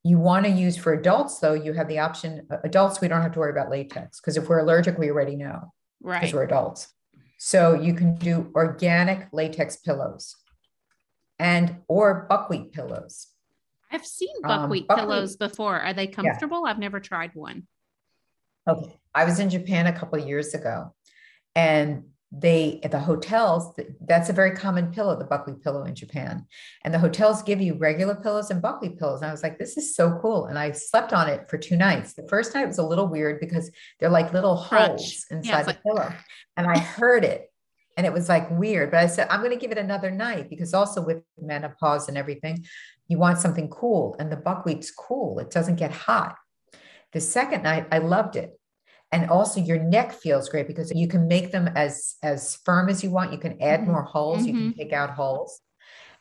you 0.04 0.18
want 0.18 0.46
to 0.46 0.52
use 0.52 0.78
for 0.78 0.94
adults 0.94 1.40
though 1.40 1.54
you 1.54 1.74
have 1.74 1.88
the 1.88 2.00
option 2.00 2.48
uh, 2.52 2.58
adults 2.64 3.02
we 3.02 3.08
don't 3.08 3.22
have 3.22 3.34
to 3.34 3.40
worry 3.40 3.52
about 3.52 3.70
latex 3.70 4.20
because 4.20 4.38
if 4.38 4.48
we're 4.48 4.60
allergic 4.60 4.98
we 4.98 5.10
already 5.10 5.36
know 5.36 5.72
right. 6.02 6.22
because 6.22 6.34
we're 6.34 6.44
adults. 6.44 6.94
So 7.38 7.74
you 7.74 7.94
can 7.94 8.16
do 8.16 8.52
organic 8.56 9.30
latex 9.32 9.78
pillows 9.78 10.36
and 11.38 11.78
or 11.88 12.26
buckwheat 12.30 12.74
pillows. 12.74 13.28
I've 13.92 14.06
seen 14.06 14.34
um, 14.44 14.62
buckwheat, 14.62 14.84
um, 14.84 14.88
buckwheat 14.88 15.08
pillows 15.08 15.38
before. 15.38 15.80
Are 15.80 15.94
they 15.94 16.08
comfortable? 16.08 16.64
Yeah. 16.66 16.72
i've 16.72 16.80
never 16.80 17.00
tried 17.00 17.32
one. 17.34 17.68
Okay. 18.68 19.00
I 19.16 19.26
was 19.26 19.40
in 19.40 19.50
japan 19.50 19.88
a 19.88 19.98
couple 19.98 20.20
years 20.20 20.54
ago 20.54 20.94
and 21.56 22.04
they 22.32 22.80
at 22.84 22.92
the 22.92 23.00
hotels 23.00 23.76
that's 24.02 24.30
a 24.30 24.34
very 24.34 24.52
common 24.52 24.92
pillow 24.92 25.18
the 25.18 25.26
buckwheat 25.26 25.63
pillow 25.63 25.84
in 25.86 25.96
japan. 25.96 26.46
And 26.84 26.94
the 26.94 27.00
hotels 27.00 27.42
give 27.42 27.60
you 27.60 27.74
regular 27.74 28.13
pillows 28.15 28.52
and 28.52 28.62
buckwheat 28.62 29.00
pillows. 29.00 29.22
And 29.22 29.30
i 29.30 29.32
was 29.32 29.42
like 29.42 29.58
this 29.58 29.78
is 29.78 29.96
so 29.96 30.20
cool. 30.22 30.46
And 30.46 30.58
i 30.60 30.72
slept 30.72 31.12
on 31.12 31.28
it 31.28 31.50
for 31.50 31.58
two 31.58 31.76
nights. 31.76 32.13
The 32.13 32.28
first 32.28 32.54
night 32.54 32.68
was 32.68 32.78
a 32.78 32.86
little 32.86 33.08
weird 33.08 33.39
because 33.39 33.72
they're 34.00 34.10
like 34.10 34.32
little 34.32 34.58
Crunch. 34.58 34.89
holes 34.89 35.26
inside 35.32 35.50
yeah, 35.50 35.62
the 35.62 35.68
like- 35.68 35.84
pillow. 35.84 36.13
And 36.56 36.68
i 36.68 36.78
heard 36.78 37.24
it. 37.24 37.52
And 37.98 38.06
it 38.06 38.13
was 38.13 38.30
like 38.30 38.50
weird. 38.52 38.92
But 38.92 39.00
i 39.00 39.08
said 39.08 39.28
i'm 39.32 39.39
going 39.39 39.52
to 39.52 39.58
give 39.58 39.72
it 39.72 39.80
another 39.80 40.12
night 40.12 40.52
because 40.52 40.76
also 40.76 41.02
with 41.02 41.24
menopause 41.42 42.10
and 42.10 42.18
everything 42.18 42.63
you 43.08 43.18
want 43.18 43.39
something 43.39 43.70
cool. 43.70 44.15
And 44.20 44.32
the 44.32 44.38
buckwheat's 44.38 44.92
cool. 44.92 45.39
It 45.39 45.50
doesn't 45.50 45.78
get 45.78 45.92
hot. 45.92 46.36
The 47.12 47.22
second 47.22 47.63
night 47.63 47.88
i 47.92 47.98
loved 47.98 48.36
it 48.36 48.59
and 49.12 49.30
also 49.30 49.60
your 49.60 49.80
neck 49.80 50.13
feels 50.13 50.50
great 50.50 50.67
because 50.67 50.91
you 50.93 51.08
can 51.08 51.28
make 51.28 51.52
them 51.52 51.67
as 51.76 52.15
as 52.24 52.58
firm 52.63 52.89
as 52.89 53.04
you 53.04 53.10
want 53.10 53.32
you 53.32 53.39
can 53.39 53.62
add 53.62 53.82
mm-hmm. 53.82 53.91
more 53.91 54.04
holes 54.04 54.39
mm-hmm. 54.39 54.48
you 54.48 54.54
can 54.54 54.69
mm-hmm. 54.69 54.80
take 54.80 54.93
out 54.93 55.12
holes 55.12 55.62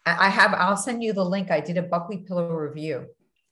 i 0.07 0.29
have 0.29 0.55
i'll 0.55 0.77
send 0.77 1.03
you 1.03 1.13
the 1.13 1.25
link 1.25 1.51
i 1.51 1.61
did 1.61 1.77
a 1.77 1.83
buckwheat 1.83 2.27
pillow 2.27 2.49
review 2.49 3.07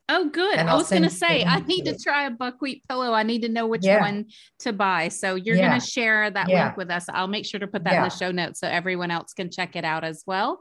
Oh, 0.08 0.28
good. 0.28 0.58
I 0.58 0.76
was 0.76 0.88
going 0.88 1.02
to 1.02 1.10
say, 1.10 1.42
I 1.44 1.58
need 1.60 1.84
to 1.86 1.98
try 1.98 2.26
a 2.26 2.30
buckwheat 2.30 2.86
pillow. 2.88 3.12
I 3.12 3.24
need 3.24 3.42
to 3.42 3.48
know 3.48 3.66
which 3.66 3.84
yeah. 3.84 4.00
one 4.00 4.26
to 4.60 4.72
buy. 4.72 5.08
So 5.08 5.34
you're 5.34 5.56
yeah. 5.56 5.68
going 5.68 5.80
to 5.80 5.86
share 5.86 6.30
that 6.30 6.48
yeah. 6.48 6.66
link 6.66 6.76
with 6.76 6.90
us. 6.90 7.06
I'll 7.08 7.26
make 7.26 7.44
sure 7.44 7.58
to 7.58 7.66
put 7.66 7.82
that 7.84 7.94
in 7.94 8.02
the 8.02 8.08
show 8.08 8.30
notes 8.30 8.60
so 8.60 8.68
everyone 8.68 9.10
else 9.10 9.32
can 9.32 9.50
check 9.50 9.74
it 9.74 9.84
out 9.84 10.04
as 10.04 10.22
well. 10.24 10.60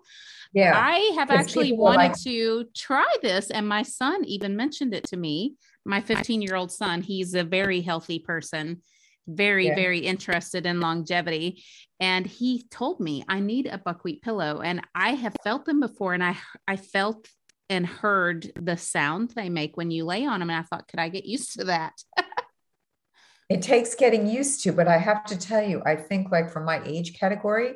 Yeah. 0.52 0.74
I 0.76 1.14
have 1.16 1.30
actually 1.30 1.74
wanted 1.74 1.98
like- 1.98 2.22
to 2.24 2.66
try 2.76 3.06
this, 3.22 3.52
and 3.52 3.68
my 3.68 3.84
son 3.84 4.26
even 4.26 4.56
mentioned 4.56 4.96
it 4.96 5.04
to 5.06 5.18
me 5.18 5.54
my 5.86 6.02
15 6.02 6.42
year 6.42 6.56
old 6.56 6.72
son, 6.72 7.02
he's 7.02 7.34
a 7.34 7.44
very 7.44 7.82
healthy 7.82 8.20
person, 8.20 8.82
very, 9.28 9.68
yeah. 9.68 9.76
very 9.76 10.00
interested 10.00 10.66
in 10.66 10.80
longevity. 10.80 11.64
And 12.00 12.26
he 12.26 12.66
told 12.70 13.00
me, 13.00 13.24
I 13.28 13.40
need 13.40 13.68
a 13.68 13.78
buckwheat 13.78 14.22
pillow. 14.22 14.62
And 14.62 14.82
I 14.94 15.12
have 15.12 15.36
felt 15.44 15.66
them 15.66 15.80
before. 15.80 16.14
And 16.14 16.24
I, 16.24 16.38
I 16.68 16.76
felt 16.76 17.28
and 17.70 17.86
heard 17.86 18.52
the 18.56 18.78
sound 18.78 19.32
they 19.32 19.50
make 19.50 19.78
when 19.78 19.92
you 19.92 20.06
lay 20.06 20.26
on 20.26 20.40
them. 20.40 20.50
And 20.50 20.60
I 20.60 20.64
thought, 20.64 20.88
could 20.88 21.00
I 21.00 21.10
get 21.10 21.26
used 21.26 21.54
to 21.54 21.66
that? 21.66 21.94
it 23.50 23.62
takes 23.62 23.96
getting 23.96 24.28
used 24.28 24.64
to, 24.64 24.72
but 24.72 24.88
I 24.88 24.98
have 24.98 25.26
to 25.26 25.38
tell 25.38 25.64
you, 25.64 25.82
I 25.86 25.96
think 25.96 26.32
like 26.32 26.52
for 26.52 26.62
my 26.62 26.82
age 26.86 27.18
category, 27.18 27.76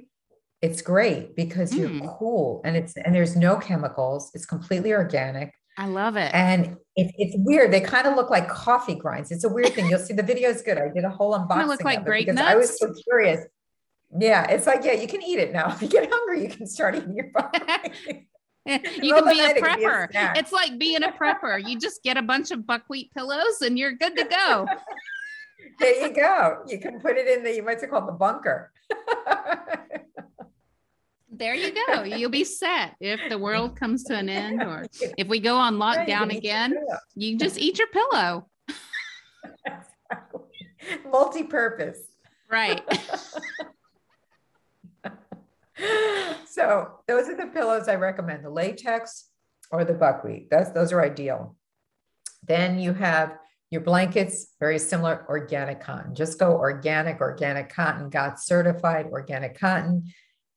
it's 0.61 0.81
great 0.81 1.35
because 1.35 1.73
you're 1.73 1.89
mm. 1.89 2.17
cool 2.17 2.61
and 2.65 2.75
it's 2.75 2.97
and 2.97 3.15
there's 3.15 3.35
no 3.35 3.57
chemicals. 3.57 4.31
It's 4.33 4.45
completely 4.45 4.91
organic. 4.91 5.53
I 5.77 5.87
love 5.87 6.17
it. 6.17 6.31
And 6.33 6.77
it, 6.95 7.13
it's 7.17 7.35
weird. 7.37 7.71
They 7.71 7.81
kind 7.81 8.07
of 8.07 8.15
look 8.15 8.29
like 8.29 8.49
coffee 8.49 8.95
grinds. 8.95 9.31
It's 9.31 9.43
a 9.43 9.49
weird 9.49 9.73
thing. 9.73 9.89
You'll 9.89 9.99
see 9.99 10.13
the 10.13 10.23
video 10.23 10.49
is 10.49 10.61
good. 10.61 10.77
I 10.77 10.89
did 10.89 11.05
a 11.05 11.09
whole 11.09 11.33
unboxing. 11.39 11.67
look 11.67 11.83
like 11.83 12.03
great 12.03 12.25
because 12.25 12.35
nuts. 12.35 12.51
I 12.51 12.55
was 12.55 12.79
so 12.79 12.93
curious. 13.03 13.45
Yeah, 14.17 14.49
it's 14.49 14.65
like 14.65 14.83
yeah, 14.83 14.93
you 14.93 15.07
can 15.07 15.21
eat 15.21 15.39
it 15.39 15.53
now. 15.53 15.71
If 15.71 15.81
you 15.81 15.87
get 15.87 16.09
hungry, 16.11 16.41
you 16.43 16.49
can 16.49 16.67
start 16.67 16.95
eating 16.95 17.15
your 17.15 17.29
buckwheat. 17.33 18.27
you 18.65 19.13
can 19.13 19.29
be 19.29 19.39
a 19.39 19.53
prepper. 19.55 20.11
Be 20.11 20.17
a 20.17 20.33
it's 20.35 20.51
like 20.51 20.77
being 20.77 21.03
a 21.03 21.11
prepper. 21.11 21.65
You 21.65 21.79
just 21.79 22.03
get 22.03 22.17
a 22.17 22.21
bunch 22.21 22.51
of 22.51 22.65
buckwheat 22.65 23.13
pillows 23.13 23.61
and 23.61 23.77
you're 23.77 23.93
good 23.93 24.17
to 24.17 24.25
go. 24.25 24.65
there 25.79 26.07
you 26.07 26.13
go. 26.13 26.63
You 26.67 26.79
can 26.79 26.99
put 26.99 27.17
it 27.17 27.27
in 27.27 27.43
the 27.43 27.61
what's 27.61 27.83
it 27.83 27.89
called 27.89 28.07
the 28.07 28.13
bunker 28.13 28.71
there 31.39 31.55
you 31.55 31.73
go. 31.87 32.03
You'll 32.03 32.29
be 32.29 32.43
set 32.43 32.95
if 32.99 33.19
the 33.29 33.37
world 33.37 33.79
comes 33.79 34.03
to 34.05 34.15
an 34.15 34.29
end 34.29 34.61
or 34.61 34.85
if 35.17 35.27
we 35.27 35.39
go 35.39 35.55
on 35.55 35.77
lockdown 35.77 36.35
again. 36.35 36.75
You 37.15 37.37
just 37.37 37.57
eat 37.57 37.79
your 37.79 37.87
pillow. 37.87 38.49
Multi-purpose. 41.11 41.99
Right. 42.51 42.81
so 46.45 46.91
those 47.07 47.29
are 47.29 47.35
the 47.35 47.49
pillows 47.53 47.87
I 47.87 47.95
recommend: 47.95 48.43
the 48.43 48.49
latex 48.49 49.29
or 49.71 49.85
the 49.85 49.93
buckwheat. 49.93 50.49
That's 50.49 50.71
those 50.71 50.91
are 50.91 51.01
ideal. 51.01 51.55
Then 52.43 52.79
you 52.79 52.93
have 52.93 53.37
your 53.69 53.81
blankets, 53.81 54.55
very 54.59 54.79
similar, 54.79 55.25
organic 55.29 55.79
cotton. 55.79 56.15
Just 56.15 56.39
go 56.39 56.57
organic, 56.57 57.21
organic 57.21 57.69
cotton, 57.69 58.09
GOTS 58.09 58.45
certified 58.45 59.05
organic 59.07 59.59
cotton, 59.59 60.05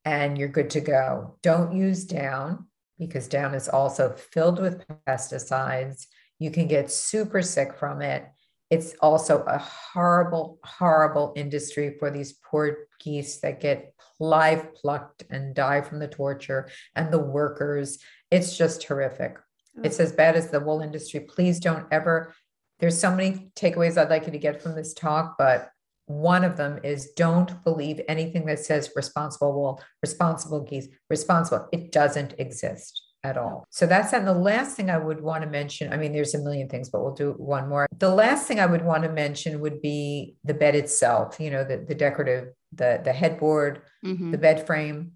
and 0.04 0.36
you're 0.36 0.48
good 0.48 0.70
to 0.70 0.80
go. 0.80 1.36
Don't 1.42 1.76
use 1.76 2.04
down 2.04 2.66
because 2.98 3.28
down 3.28 3.54
is 3.54 3.68
also 3.68 4.10
filled 4.10 4.60
with 4.60 4.84
pesticides. 5.06 6.06
You 6.38 6.50
can 6.50 6.66
get 6.66 6.90
super 6.90 7.42
sick 7.42 7.74
from 7.74 8.02
it. 8.02 8.26
It's 8.70 8.94
also 9.00 9.42
a 9.42 9.58
horrible, 9.58 10.58
horrible 10.64 11.32
industry 11.36 11.96
for 11.98 12.10
these 12.10 12.32
poor 12.32 12.88
geese 13.00 13.38
that 13.40 13.60
get 13.60 13.94
live 14.18 14.74
plucked 14.74 15.24
and 15.30 15.54
die 15.54 15.82
from 15.82 15.98
the 15.98 16.08
torture 16.08 16.68
and 16.96 17.12
the 17.12 17.18
workers. 17.18 17.98
It's 18.30 18.56
just 18.56 18.84
horrific. 18.84 19.36
Oh. 19.76 19.82
It's 19.84 20.00
as 20.00 20.12
bad 20.12 20.36
as 20.36 20.50
the 20.50 20.60
wool 20.60 20.80
industry. 20.80 21.20
Please 21.20 21.60
don't 21.60 21.86
ever 21.90 22.34
there's 22.82 22.98
so 22.98 23.14
many 23.14 23.52
takeaways 23.54 23.96
I'd 23.96 24.10
like 24.10 24.26
you 24.26 24.32
to 24.32 24.38
get 24.38 24.60
from 24.60 24.74
this 24.74 24.92
talk, 24.92 25.36
but 25.38 25.70
one 26.06 26.44
of 26.44 26.56
them 26.56 26.80
is 26.82 27.12
don't 27.12 27.62
believe 27.64 28.00
anything 28.08 28.46
that 28.46 28.58
says 28.58 28.90
responsible 28.96 29.52
wool, 29.52 29.82
responsible 30.02 30.60
geese, 30.60 30.88
responsible. 31.08 31.68
It 31.72 31.92
doesn't 31.92 32.34
exist 32.38 33.02
at 33.24 33.36
all. 33.36 33.66
So 33.70 33.86
that's 33.86 34.10
that. 34.10 34.18
And 34.18 34.28
the 34.28 34.34
last 34.34 34.76
thing 34.76 34.90
I 34.90 34.98
would 34.98 35.20
want 35.20 35.44
to 35.44 35.48
mention, 35.48 35.92
I 35.92 35.96
mean, 35.96 36.12
there's 36.12 36.34
a 36.34 36.38
million 36.38 36.68
things, 36.68 36.90
but 36.90 37.02
we'll 37.02 37.14
do 37.14 37.32
one 37.32 37.68
more. 37.68 37.86
The 37.98 38.12
last 38.12 38.48
thing 38.48 38.58
I 38.58 38.66
would 38.66 38.84
want 38.84 39.04
to 39.04 39.08
mention 39.08 39.60
would 39.60 39.80
be 39.80 40.36
the 40.44 40.54
bed 40.54 40.74
itself, 40.74 41.38
you 41.38 41.50
know, 41.50 41.64
the, 41.64 41.84
the 41.86 41.94
decorative, 41.94 42.48
the, 42.72 43.00
the 43.04 43.12
headboard, 43.12 43.82
mm-hmm. 44.04 44.32
the 44.32 44.38
bed 44.38 44.66
frame. 44.66 45.12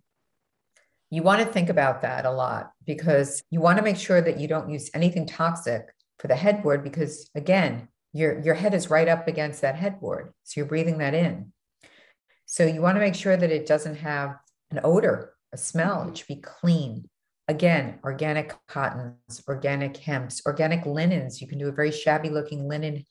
You 1.11 1.22
want 1.22 1.40
to 1.40 1.53
think 1.53 1.68
about 1.68 2.03
that 2.03 2.27
a 2.27 2.31
lot 2.31 2.70
because 2.85 3.42
you 3.51 3.61
want 3.61 3.79
to 3.79 3.85
make 3.85 3.96
sure 3.96 4.20
that 4.20 4.38
you 4.38 4.49
don't 4.49 4.70
use 4.70 4.90
anything 4.94 5.27
toxic 5.27 5.83
for 6.18 6.29
the 6.29 6.37
headboard 6.37 6.83
because 6.83 7.31
again, 7.35 7.88
your 8.12 8.40
your 8.40 8.54
head 8.54 8.74
is 8.74 8.90
right 8.90 9.08
up 9.08 9.28
against 9.28 9.60
that 9.62 9.76
headboard. 9.76 10.32
So 10.44 10.60
you're 10.60 10.68
breathing 10.68 10.98
that 10.98 11.14
in. 11.14 11.52
So 12.46 12.64
you 12.64 12.80
want 12.80 12.96
to 12.96 13.00
make 13.00 13.14
sure 13.14 13.36
that 13.36 13.50
it 13.50 13.66
doesn't 13.66 13.96
have 13.96 14.36
an 14.70 14.80
odor, 14.84 15.34
a 15.52 15.58
smell. 15.58 16.08
It 16.08 16.18
should 16.18 16.28
be 16.28 16.36
clean. 16.36 17.08
Again, 17.48 18.00
organic 18.02 18.54
cottons, 18.66 19.42
organic 19.48 19.96
hemps, 19.98 20.42
organic 20.46 20.84
linens. 20.86 21.40
You 21.40 21.46
can 21.46 21.58
do 21.58 21.68
a 21.68 21.72
very 21.72 21.92
shabby 21.92 22.28
looking 22.28 22.66
linen 22.68 23.04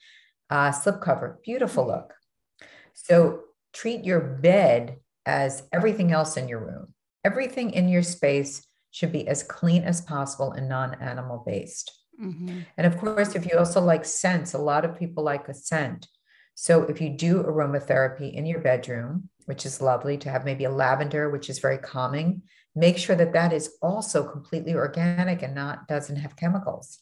uh, 0.50 0.72
slipcover. 0.72 1.42
Beautiful 1.44 1.84
mm-hmm. 1.84 1.94
look. 1.94 2.14
So 2.94 3.42
treat 3.74 4.04
your 4.04 4.20
bed 4.20 4.98
as 5.26 5.64
everything 5.74 6.12
else 6.12 6.38
in 6.38 6.48
your 6.48 6.60
room. 6.60 6.94
Everything 7.24 7.72
in 7.72 7.90
your 7.90 8.04
space 8.04 8.66
should 8.92 9.12
be 9.12 9.28
as 9.28 9.44
clean 9.44 9.84
as 9.84 10.02
possible 10.02 10.54
and 10.54 10.70
non 10.70 10.96
animal 11.02 11.44
based. 11.46 11.92
Mm-hmm. 12.22 12.60
And 12.78 12.88
of 12.88 12.98
course, 12.98 13.36
if 13.36 13.46
you 13.46 13.58
also 13.58 13.82
like 13.82 14.06
scents, 14.06 14.54
a 14.54 14.58
lot 14.58 14.86
of 14.86 14.98
people 14.98 15.24
like 15.24 15.48
a 15.48 15.54
scent. 15.54 16.08
So 16.56 16.84
if 16.84 17.02
you 17.02 17.10
do 17.10 17.44
aromatherapy 17.44 18.34
in 18.34 18.46
your 18.46 18.62
bedroom, 18.62 19.30
which 19.46 19.66
is 19.66 19.82
lovely 19.82 20.18
to 20.20 20.30
have 20.30 20.46
maybe 20.46 20.64
a 20.64 20.70
lavender, 20.70 21.30
which 21.30 21.50
is 21.50 21.60
very 21.60 21.78
calming, 21.78 22.44
make 22.76 22.98
sure 22.98 23.16
that 23.16 23.34
that 23.34 23.54
is 23.54 23.76
also 23.82 24.24
completely 24.24 24.74
organic 24.74 25.42
and 25.42 25.54
not 25.54 25.88
doesn't 25.88 26.16
have 26.18 26.36
chemicals. 26.36 27.00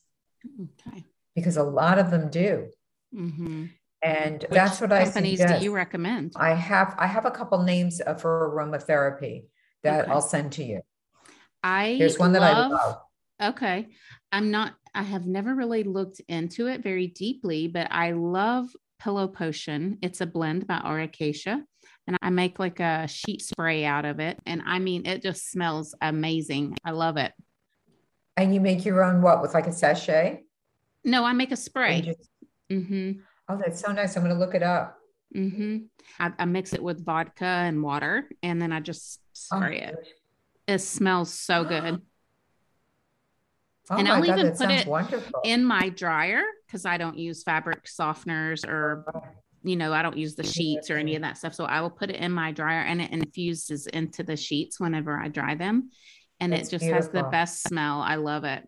Okay. 0.61 1.05
Because 1.35 1.57
a 1.57 1.63
lot 1.63 1.99
of 1.99 2.11
them 2.11 2.29
do. 2.29 2.69
Mm-hmm. 3.15 3.65
And 4.01 4.41
which 4.41 4.51
that's 4.51 4.81
what 4.81 4.91
I 4.91 5.05
companies 5.05 5.39
do 5.39 5.57
you 5.61 5.73
recommend? 5.73 6.33
I 6.35 6.53
have 6.53 6.93
I 6.97 7.07
have 7.07 7.25
a 7.25 7.31
couple 7.31 7.63
names 7.63 8.01
for 8.19 8.51
aromatherapy 8.53 9.45
that 9.83 10.03
okay. 10.03 10.11
I'll 10.11 10.21
send 10.21 10.51
to 10.53 10.63
you. 10.63 10.81
I 11.63 11.95
there's 11.97 12.19
one 12.19 12.33
love, 12.33 12.41
that 12.41 12.55
I 12.55 12.67
love. 12.67 12.97
Okay. 13.41 13.87
I'm 14.31 14.51
not 14.51 14.73
I 14.95 15.03
have 15.03 15.25
never 15.25 15.55
really 15.55 15.83
looked 15.83 16.21
into 16.27 16.67
it 16.67 16.83
very 16.83 17.07
deeply, 17.07 17.67
but 17.67 17.87
I 17.91 18.11
love 18.11 18.69
Pillow 18.99 19.27
Potion. 19.27 19.97
It's 20.01 20.21
a 20.21 20.25
blend 20.25 20.67
by 20.67 20.81
Aura 20.85 21.07
Cacia, 21.07 21.63
and 22.07 22.17
I 22.21 22.29
make 22.29 22.59
like 22.59 22.79
a 22.79 23.07
sheet 23.07 23.41
spray 23.41 23.85
out 23.85 24.05
of 24.05 24.19
it. 24.19 24.39
And 24.45 24.61
I 24.65 24.79
mean, 24.79 25.05
it 25.05 25.21
just 25.21 25.49
smells 25.49 25.95
amazing. 26.01 26.77
I 26.85 26.91
love 26.91 27.17
it. 27.17 27.33
And 28.37 28.53
you 28.53 28.61
make 28.61 28.85
your 28.85 29.03
own 29.03 29.21
what 29.21 29.41
with 29.41 29.53
like 29.53 29.67
a 29.67 29.71
sachet? 29.71 30.43
No, 31.03 31.23
I 31.23 31.33
make 31.33 31.51
a 31.51 31.57
spray. 31.57 32.01
Just... 32.01 32.29
Mm-hmm. 32.71 33.19
Oh, 33.49 33.57
that's 33.57 33.81
so 33.81 33.91
nice. 33.91 34.15
I'm 34.15 34.23
going 34.23 34.33
to 34.33 34.39
look 34.39 34.55
it 34.55 34.63
up. 34.63 34.97
Mm-hmm. 35.35 35.77
I, 36.19 36.31
I, 36.37 36.45
mix 36.45 36.73
it 36.73 36.83
with 36.83 37.03
vodka 37.03 37.45
and 37.45 37.81
water, 37.81 38.29
and 38.43 38.61
then 38.61 38.71
I 38.71 38.79
just 38.79 39.19
spray 39.33 39.83
oh, 39.85 39.89
it. 39.89 40.07
It 40.67 40.79
smells 40.79 41.33
so 41.33 41.63
good. 41.63 42.01
Oh 43.89 43.97
and 43.97 44.07
I'll 44.07 44.23
God, 44.23 44.39
even 44.39 44.55
put 44.55 44.71
it 44.71 44.87
wonderful. 44.87 45.41
in 45.43 45.65
my 45.65 45.89
dryer 45.89 46.43
because 46.65 46.85
I 46.85 46.97
don't 46.97 47.17
use 47.17 47.43
fabric 47.43 47.83
softeners 47.85 48.65
or, 48.65 49.05
you 49.63 49.75
know, 49.75 49.91
I 49.91 50.01
don't 50.01 50.17
use 50.17 50.35
the 50.35 50.43
sheets 50.43 50.89
or 50.89 50.97
any 50.97 51.15
of 51.15 51.21
that 51.23 51.37
stuff. 51.37 51.53
So 51.53 51.65
I 51.65 51.81
will 51.81 51.89
put 51.89 52.09
it 52.09 52.15
in 52.15 52.31
my 52.31 52.53
dryer 52.53 52.79
and 52.79 53.01
it 53.01 53.11
infuses 53.11 53.87
into 53.87 54.23
the 54.23 54.37
sheets 54.37 54.79
whenever 54.79 55.19
I 55.19 55.27
dry 55.27 55.55
them. 55.55 55.89
And 56.39 56.53
That's 56.53 56.69
it 56.69 56.71
just 56.71 56.81
beautiful. 56.83 57.03
has 57.03 57.09
the 57.09 57.23
best 57.29 57.63
smell. 57.63 58.01
I 58.01 58.15
love 58.15 58.45
it. 58.45 58.63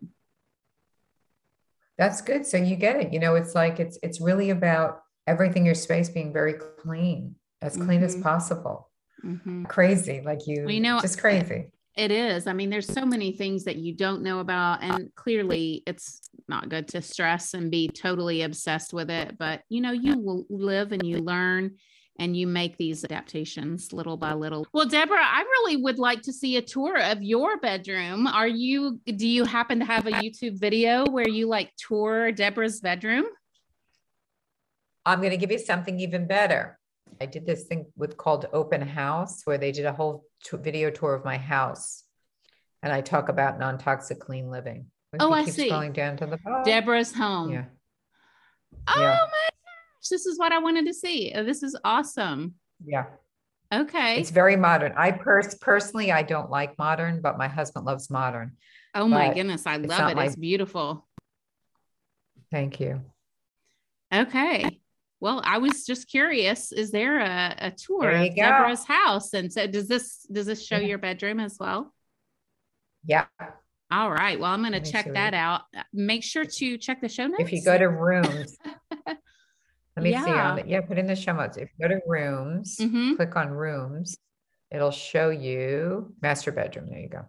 That's 1.98 2.20
good. 2.20 2.44
So 2.46 2.58
you 2.58 2.76
get 2.76 2.96
it. 2.96 3.12
You 3.12 3.18
know, 3.18 3.36
it's 3.36 3.54
like 3.54 3.80
it's 3.80 3.98
it's 4.02 4.20
really 4.20 4.50
about 4.50 5.00
everything 5.26 5.64
your 5.64 5.74
space 5.74 6.08
being 6.10 6.32
very 6.32 6.54
clean, 6.54 7.36
as 7.62 7.76
clean 7.76 8.00
mm-hmm. 8.00 8.04
as 8.04 8.16
possible. 8.16 8.90
Mm-hmm. 9.24 9.64
Crazy, 9.64 10.20
like 10.24 10.46
you, 10.46 10.64
we 10.66 10.78
know, 10.78 11.00
just 11.00 11.18
crazy. 11.18 11.70
It 11.96 12.10
is. 12.10 12.46
I 12.46 12.52
mean, 12.52 12.68
there's 12.68 12.92
so 12.92 13.06
many 13.06 13.32
things 13.32 13.64
that 13.64 13.76
you 13.76 13.94
don't 13.94 14.22
know 14.22 14.40
about. 14.40 14.82
And 14.82 15.14
clearly, 15.14 15.82
it's 15.86 16.28
not 16.46 16.68
good 16.68 16.88
to 16.88 17.00
stress 17.00 17.54
and 17.54 17.70
be 17.70 17.88
totally 17.88 18.42
obsessed 18.42 18.92
with 18.92 19.10
it. 19.10 19.38
But, 19.38 19.62
you 19.70 19.80
know, 19.80 19.92
you 19.92 20.18
will 20.18 20.44
live 20.50 20.92
and 20.92 21.04
you 21.04 21.18
learn 21.18 21.76
and 22.18 22.36
you 22.36 22.46
make 22.46 22.76
these 22.76 23.04
adaptations 23.04 23.92
little 23.92 24.16
by 24.16 24.34
little. 24.34 24.66
Well, 24.72 24.86
Deborah, 24.86 25.18
I 25.20 25.40
really 25.40 25.76
would 25.76 25.98
like 25.98 26.22
to 26.22 26.32
see 26.32 26.56
a 26.56 26.62
tour 26.62 26.98
of 26.98 27.22
your 27.22 27.58
bedroom. 27.58 28.26
Are 28.26 28.48
you, 28.48 29.00
do 29.06 29.26
you 29.26 29.44
happen 29.44 29.78
to 29.78 29.84
have 29.84 30.06
a 30.06 30.12
YouTube 30.12 30.58
video 30.58 31.06
where 31.06 31.28
you 31.28 31.46
like 31.46 31.72
tour 31.76 32.32
Deborah's 32.32 32.80
bedroom? 32.80 33.24
I'm 35.04 35.20
going 35.20 35.30
to 35.30 35.36
give 35.36 35.52
you 35.52 35.58
something 35.58 36.00
even 36.00 36.26
better. 36.26 36.78
I 37.20 37.26
did 37.26 37.46
this 37.46 37.64
thing 37.64 37.86
with 37.96 38.16
called 38.16 38.46
Open 38.52 38.82
House, 38.82 39.42
where 39.44 39.58
they 39.58 39.72
did 39.72 39.86
a 39.86 39.92
whole 39.92 40.24
t- 40.44 40.56
video 40.56 40.90
tour 40.90 41.14
of 41.14 41.24
my 41.24 41.36
house, 41.36 42.04
and 42.82 42.92
I 42.92 43.00
talk 43.00 43.28
about 43.28 43.58
non-toxic 43.58 44.20
clean 44.20 44.50
living. 44.50 44.86
oh, 45.18 45.32
I 45.32 45.44
see. 45.44 45.68
Going 45.70 45.92
down 45.92 46.16
to 46.18 46.26
the 46.26 46.38
bottom. 46.38 46.64
Deborah's 46.64 47.14
home. 47.14 47.52
Yeah. 47.52 47.64
Oh 48.88 49.00
yeah. 49.00 49.18
my 49.20 49.48
gosh, 49.48 50.08
this 50.10 50.26
is 50.26 50.38
what 50.38 50.52
I 50.52 50.58
wanted 50.58 50.86
to 50.86 50.94
see. 50.94 51.32
Oh, 51.34 51.44
this 51.44 51.62
is 51.62 51.76
awesome. 51.84 52.54
Yeah. 52.84 53.06
Okay. 53.72 54.20
It's 54.20 54.30
very 54.30 54.56
modern. 54.56 54.92
I 54.96 55.12
pers- 55.12 55.56
personally 55.56 56.12
I 56.12 56.22
don't 56.22 56.50
like 56.50 56.78
modern, 56.78 57.20
but 57.20 57.38
my 57.38 57.48
husband 57.48 57.86
loves 57.86 58.10
modern. 58.10 58.56
Oh 58.94 59.08
my 59.08 59.34
goodness, 59.34 59.66
I 59.66 59.76
love 59.76 60.10
it. 60.10 60.18
It's 60.18 60.36
beautiful. 60.36 61.06
Thank 62.50 62.80
you. 62.80 63.02
Okay. 64.14 64.80
Well, 65.20 65.40
I 65.44 65.58
was 65.58 65.86
just 65.86 66.08
curious. 66.08 66.72
Is 66.72 66.90
there 66.90 67.20
a, 67.20 67.54
a 67.58 67.70
tour 67.70 68.10
of 68.10 68.28
go. 68.28 68.42
Deborah's 68.42 68.84
house? 68.84 69.32
And 69.32 69.52
so 69.52 69.66
does 69.66 69.88
this 69.88 70.26
does 70.30 70.46
this 70.46 70.64
show 70.64 70.76
yeah. 70.76 70.88
your 70.88 70.98
bedroom 70.98 71.40
as 71.40 71.56
well? 71.58 71.94
Yeah. 73.04 73.26
All 73.90 74.10
right. 74.10 74.38
Well, 74.38 74.50
I'm 74.50 74.60
going 74.60 74.72
to 74.72 74.92
check 74.92 75.12
that 75.12 75.32
out. 75.32 75.62
Make 75.92 76.24
sure 76.24 76.44
to 76.44 76.76
check 76.76 77.00
the 77.00 77.08
show 77.08 77.28
notes. 77.28 77.40
If 77.40 77.52
you 77.52 77.62
go 77.62 77.78
to 77.78 77.88
rooms, 77.88 78.56
let 79.06 79.16
me 79.96 80.10
yeah. 80.10 80.24
see. 80.24 80.30
On 80.32 80.56
the, 80.56 80.64
yeah, 80.66 80.80
put 80.80 80.98
in 80.98 81.06
the 81.06 81.14
show 81.14 81.32
notes. 81.32 81.56
If 81.56 81.70
you 81.78 81.88
go 81.88 81.94
to 81.94 82.00
rooms, 82.06 82.78
mm-hmm. 82.80 83.14
click 83.14 83.36
on 83.36 83.50
rooms, 83.50 84.18
it'll 84.72 84.90
show 84.90 85.30
you 85.30 86.12
master 86.20 86.50
bedroom. 86.50 86.88
There 86.90 86.98
you 86.98 87.08
go. 87.08 87.26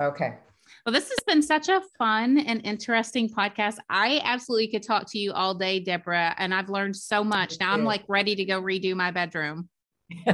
Okay. 0.00 0.38
Well, 0.84 0.92
this 0.92 1.08
has 1.08 1.18
been 1.26 1.42
such 1.42 1.68
a 1.68 1.82
fun 1.98 2.38
and 2.38 2.64
interesting 2.64 3.28
podcast. 3.28 3.78
I 3.88 4.20
absolutely 4.24 4.68
could 4.68 4.82
talk 4.82 5.10
to 5.12 5.18
you 5.18 5.32
all 5.32 5.54
day, 5.54 5.80
Deborah, 5.80 6.34
and 6.38 6.54
I've 6.54 6.68
learned 6.68 6.96
so 6.96 7.24
much. 7.24 7.58
Now 7.60 7.72
I'm 7.72 7.84
like 7.84 8.04
ready 8.08 8.34
to 8.36 8.44
go 8.44 8.60
redo 8.62 8.94
my 8.94 9.10
bedroom. 9.10 9.68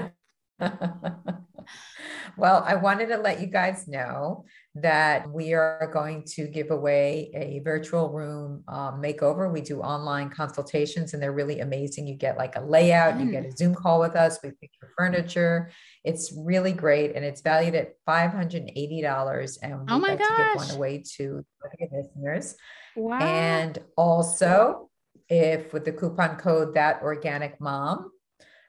well, 2.37 2.65
I 2.67 2.75
wanted 2.75 3.09
to 3.09 3.19
let 3.19 3.41
you 3.41 3.47
guys 3.47 3.87
know 3.89 4.45
that 4.77 5.31
we 5.31 5.55
are 5.55 5.89
going 5.93 6.25
to 6.25 6.47
give 6.47 6.71
away 6.71 7.31
a 7.35 7.61
virtual 7.65 8.11
room 8.11 8.65
um, 8.69 9.01
makeover. 9.01 9.53
We 9.53 9.61
do 9.61 9.81
online 9.81 10.31
consultations 10.31 11.15
and 11.15 11.23
they're 11.23 11.33
really 11.33 11.61
amazing. 11.61 12.07
You 12.07 12.15
get 12.15 12.37
like 12.37 12.57
a 12.57 12.61
layout, 12.61 13.15
mm. 13.15 13.27
you 13.27 13.31
get 13.31 13.47
a 13.47 13.53
Zoom 13.53 13.75
call 13.75 14.01
with 14.01 14.17
us, 14.17 14.39
we 14.43 14.51
pick 14.51 14.71
your 14.81 14.91
furniture. 14.97 15.71
It's 16.05 16.33
really 16.37 16.73
great 16.73 17.17
and 17.17 17.25
it's 17.25 17.41
valued 17.41 17.75
at 17.75 17.95
$580. 18.07 19.59
And 19.63 19.81
we 19.81 19.87
oh 19.89 19.99
my 19.99 20.17
gosh. 20.17 20.29
to 20.29 20.37
give 20.37 20.57
one 20.57 20.71
away 20.77 21.03
to 21.17 21.45
listeners. 21.91 22.57
Wow. 22.95 23.19
And 23.21 23.79
also, 23.97 24.91
if 25.29 25.73
with 25.73 25.85
the 25.85 25.93
coupon 25.93 26.37
code 26.37 26.75
that 26.75 27.03
organic 27.03 27.61
mom, 27.61 28.11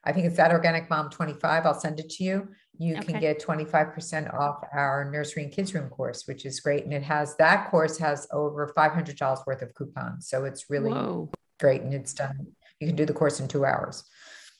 I 0.03 0.13
think 0.13 0.27
it's 0.27 0.37
that 0.37 0.51
organic 0.51 0.89
mom 0.89 1.09
25, 1.09 1.65
I'll 1.65 1.79
send 1.79 1.99
it 1.99 2.09
to 2.11 2.23
you 2.23 2.47
you 2.77 2.97
okay. 2.97 3.13
can 3.13 3.21
get 3.21 3.41
25% 3.41 4.33
off 4.33 4.61
our 4.73 5.09
nursery 5.09 5.43
and 5.43 5.51
kids 5.51 5.73
room 5.73 5.89
course, 5.89 6.27
which 6.27 6.45
is 6.45 6.59
great. 6.59 6.83
And 6.83 6.93
it 6.93 7.03
has 7.03 7.35
that 7.37 7.69
course 7.69 7.97
has 7.99 8.27
over 8.31 8.71
$500 8.75 9.47
worth 9.47 9.61
of 9.61 9.73
coupons. 9.75 10.27
So 10.27 10.45
it's 10.45 10.69
really 10.69 10.91
Whoa. 10.91 11.31
great. 11.59 11.81
And 11.81 11.93
it's 11.93 12.13
done. 12.13 12.47
You 12.79 12.87
can 12.87 12.95
do 12.95 13.05
the 13.05 13.13
course 13.13 13.39
in 13.39 13.47
two 13.47 13.65
hours. 13.65 14.03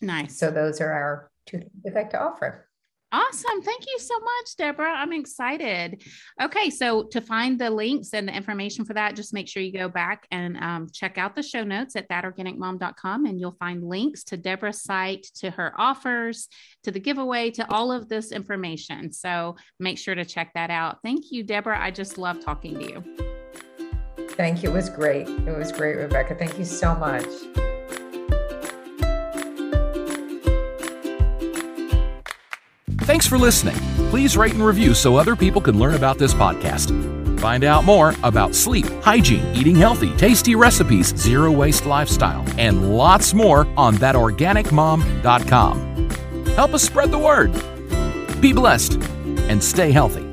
Nice. 0.01 0.39
So 0.39 0.51
those 0.51 0.79
are 0.81 0.91
our 0.91 1.31
two 1.45 1.59
things 1.59 1.71
we'd 1.83 1.93
like 1.93 2.11
to 2.11 2.21
offer. 2.21 2.64
Awesome. 3.15 3.61
Thank 3.61 3.85
you 3.87 3.97
so 3.97 4.19
much, 4.19 4.57
Deborah. 4.57 4.93
I'm 4.93 5.13
excited. 5.13 6.03
Okay. 6.41 6.69
So, 6.69 7.03
to 7.03 7.21
find 7.21 7.57
the 7.57 7.69
links 7.69 8.09
and 8.13 8.27
the 8.27 8.35
information 8.35 8.83
for 8.83 8.93
that, 8.93 9.15
just 9.15 9.33
make 9.33 9.47
sure 9.47 9.63
you 9.63 9.71
go 9.71 9.87
back 9.87 10.27
and 10.31 10.57
um, 10.57 10.87
check 10.91 11.17
out 11.17 11.33
the 11.33 11.41
show 11.41 11.63
notes 11.63 11.95
at 11.95 12.09
thatorganicmom.com 12.09 13.25
and 13.25 13.39
you'll 13.39 13.55
find 13.57 13.87
links 13.87 14.25
to 14.25 14.37
Deborah's 14.37 14.83
site, 14.83 15.23
to 15.35 15.49
her 15.51 15.73
offers, 15.77 16.49
to 16.83 16.91
the 16.91 16.99
giveaway, 16.99 17.51
to 17.51 17.71
all 17.71 17.89
of 17.89 18.09
this 18.09 18.33
information. 18.33 19.13
So, 19.13 19.55
make 19.79 19.97
sure 19.97 20.15
to 20.15 20.25
check 20.25 20.51
that 20.53 20.69
out. 20.69 20.97
Thank 21.01 21.31
you, 21.31 21.43
Deborah. 21.43 21.81
I 21.81 21.91
just 21.91 22.17
love 22.17 22.43
talking 22.43 22.77
to 22.79 22.83
you. 22.83 24.27
Thank 24.31 24.61
you. 24.61 24.71
It 24.71 24.73
was 24.73 24.89
great. 24.89 25.29
It 25.29 25.57
was 25.57 25.71
great, 25.71 25.95
Rebecca. 25.95 26.35
Thank 26.35 26.59
you 26.59 26.65
so 26.65 26.93
much. 26.95 27.25
Thanks 33.05 33.27
for 33.27 33.37
listening. 33.37 33.75
Please 34.09 34.35
rate 34.35 34.53
and 34.53 34.65
review 34.65 34.95
so 34.95 35.15
other 35.15 35.35
people 35.35 35.61
can 35.61 35.77
learn 35.77 35.93
about 35.93 36.17
this 36.17 36.33
podcast. 36.33 36.89
Find 37.39 37.63
out 37.63 37.83
more 37.83 38.15
about 38.23 38.55
sleep, 38.55 38.87
hygiene, 39.03 39.45
eating 39.55 39.75
healthy, 39.75 40.11
tasty 40.15 40.55
recipes, 40.55 41.15
zero 41.15 41.51
waste 41.51 41.85
lifestyle, 41.85 42.43
and 42.57 42.97
lots 42.97 43.35
more 43.35 43.67
on 43.77 43.93
thatorganicmom.com. 43.97 46.09
Help 46.55 46.73
us 46.73 46.81
spread 46.81 47.11
the 47.11 47.19
word. 47.19 47.53
Be 48.41 48.53
blessed 48.53 48.93
and 49.49 49.63
stay 49.63 49.91
healthy. 49.91 50.24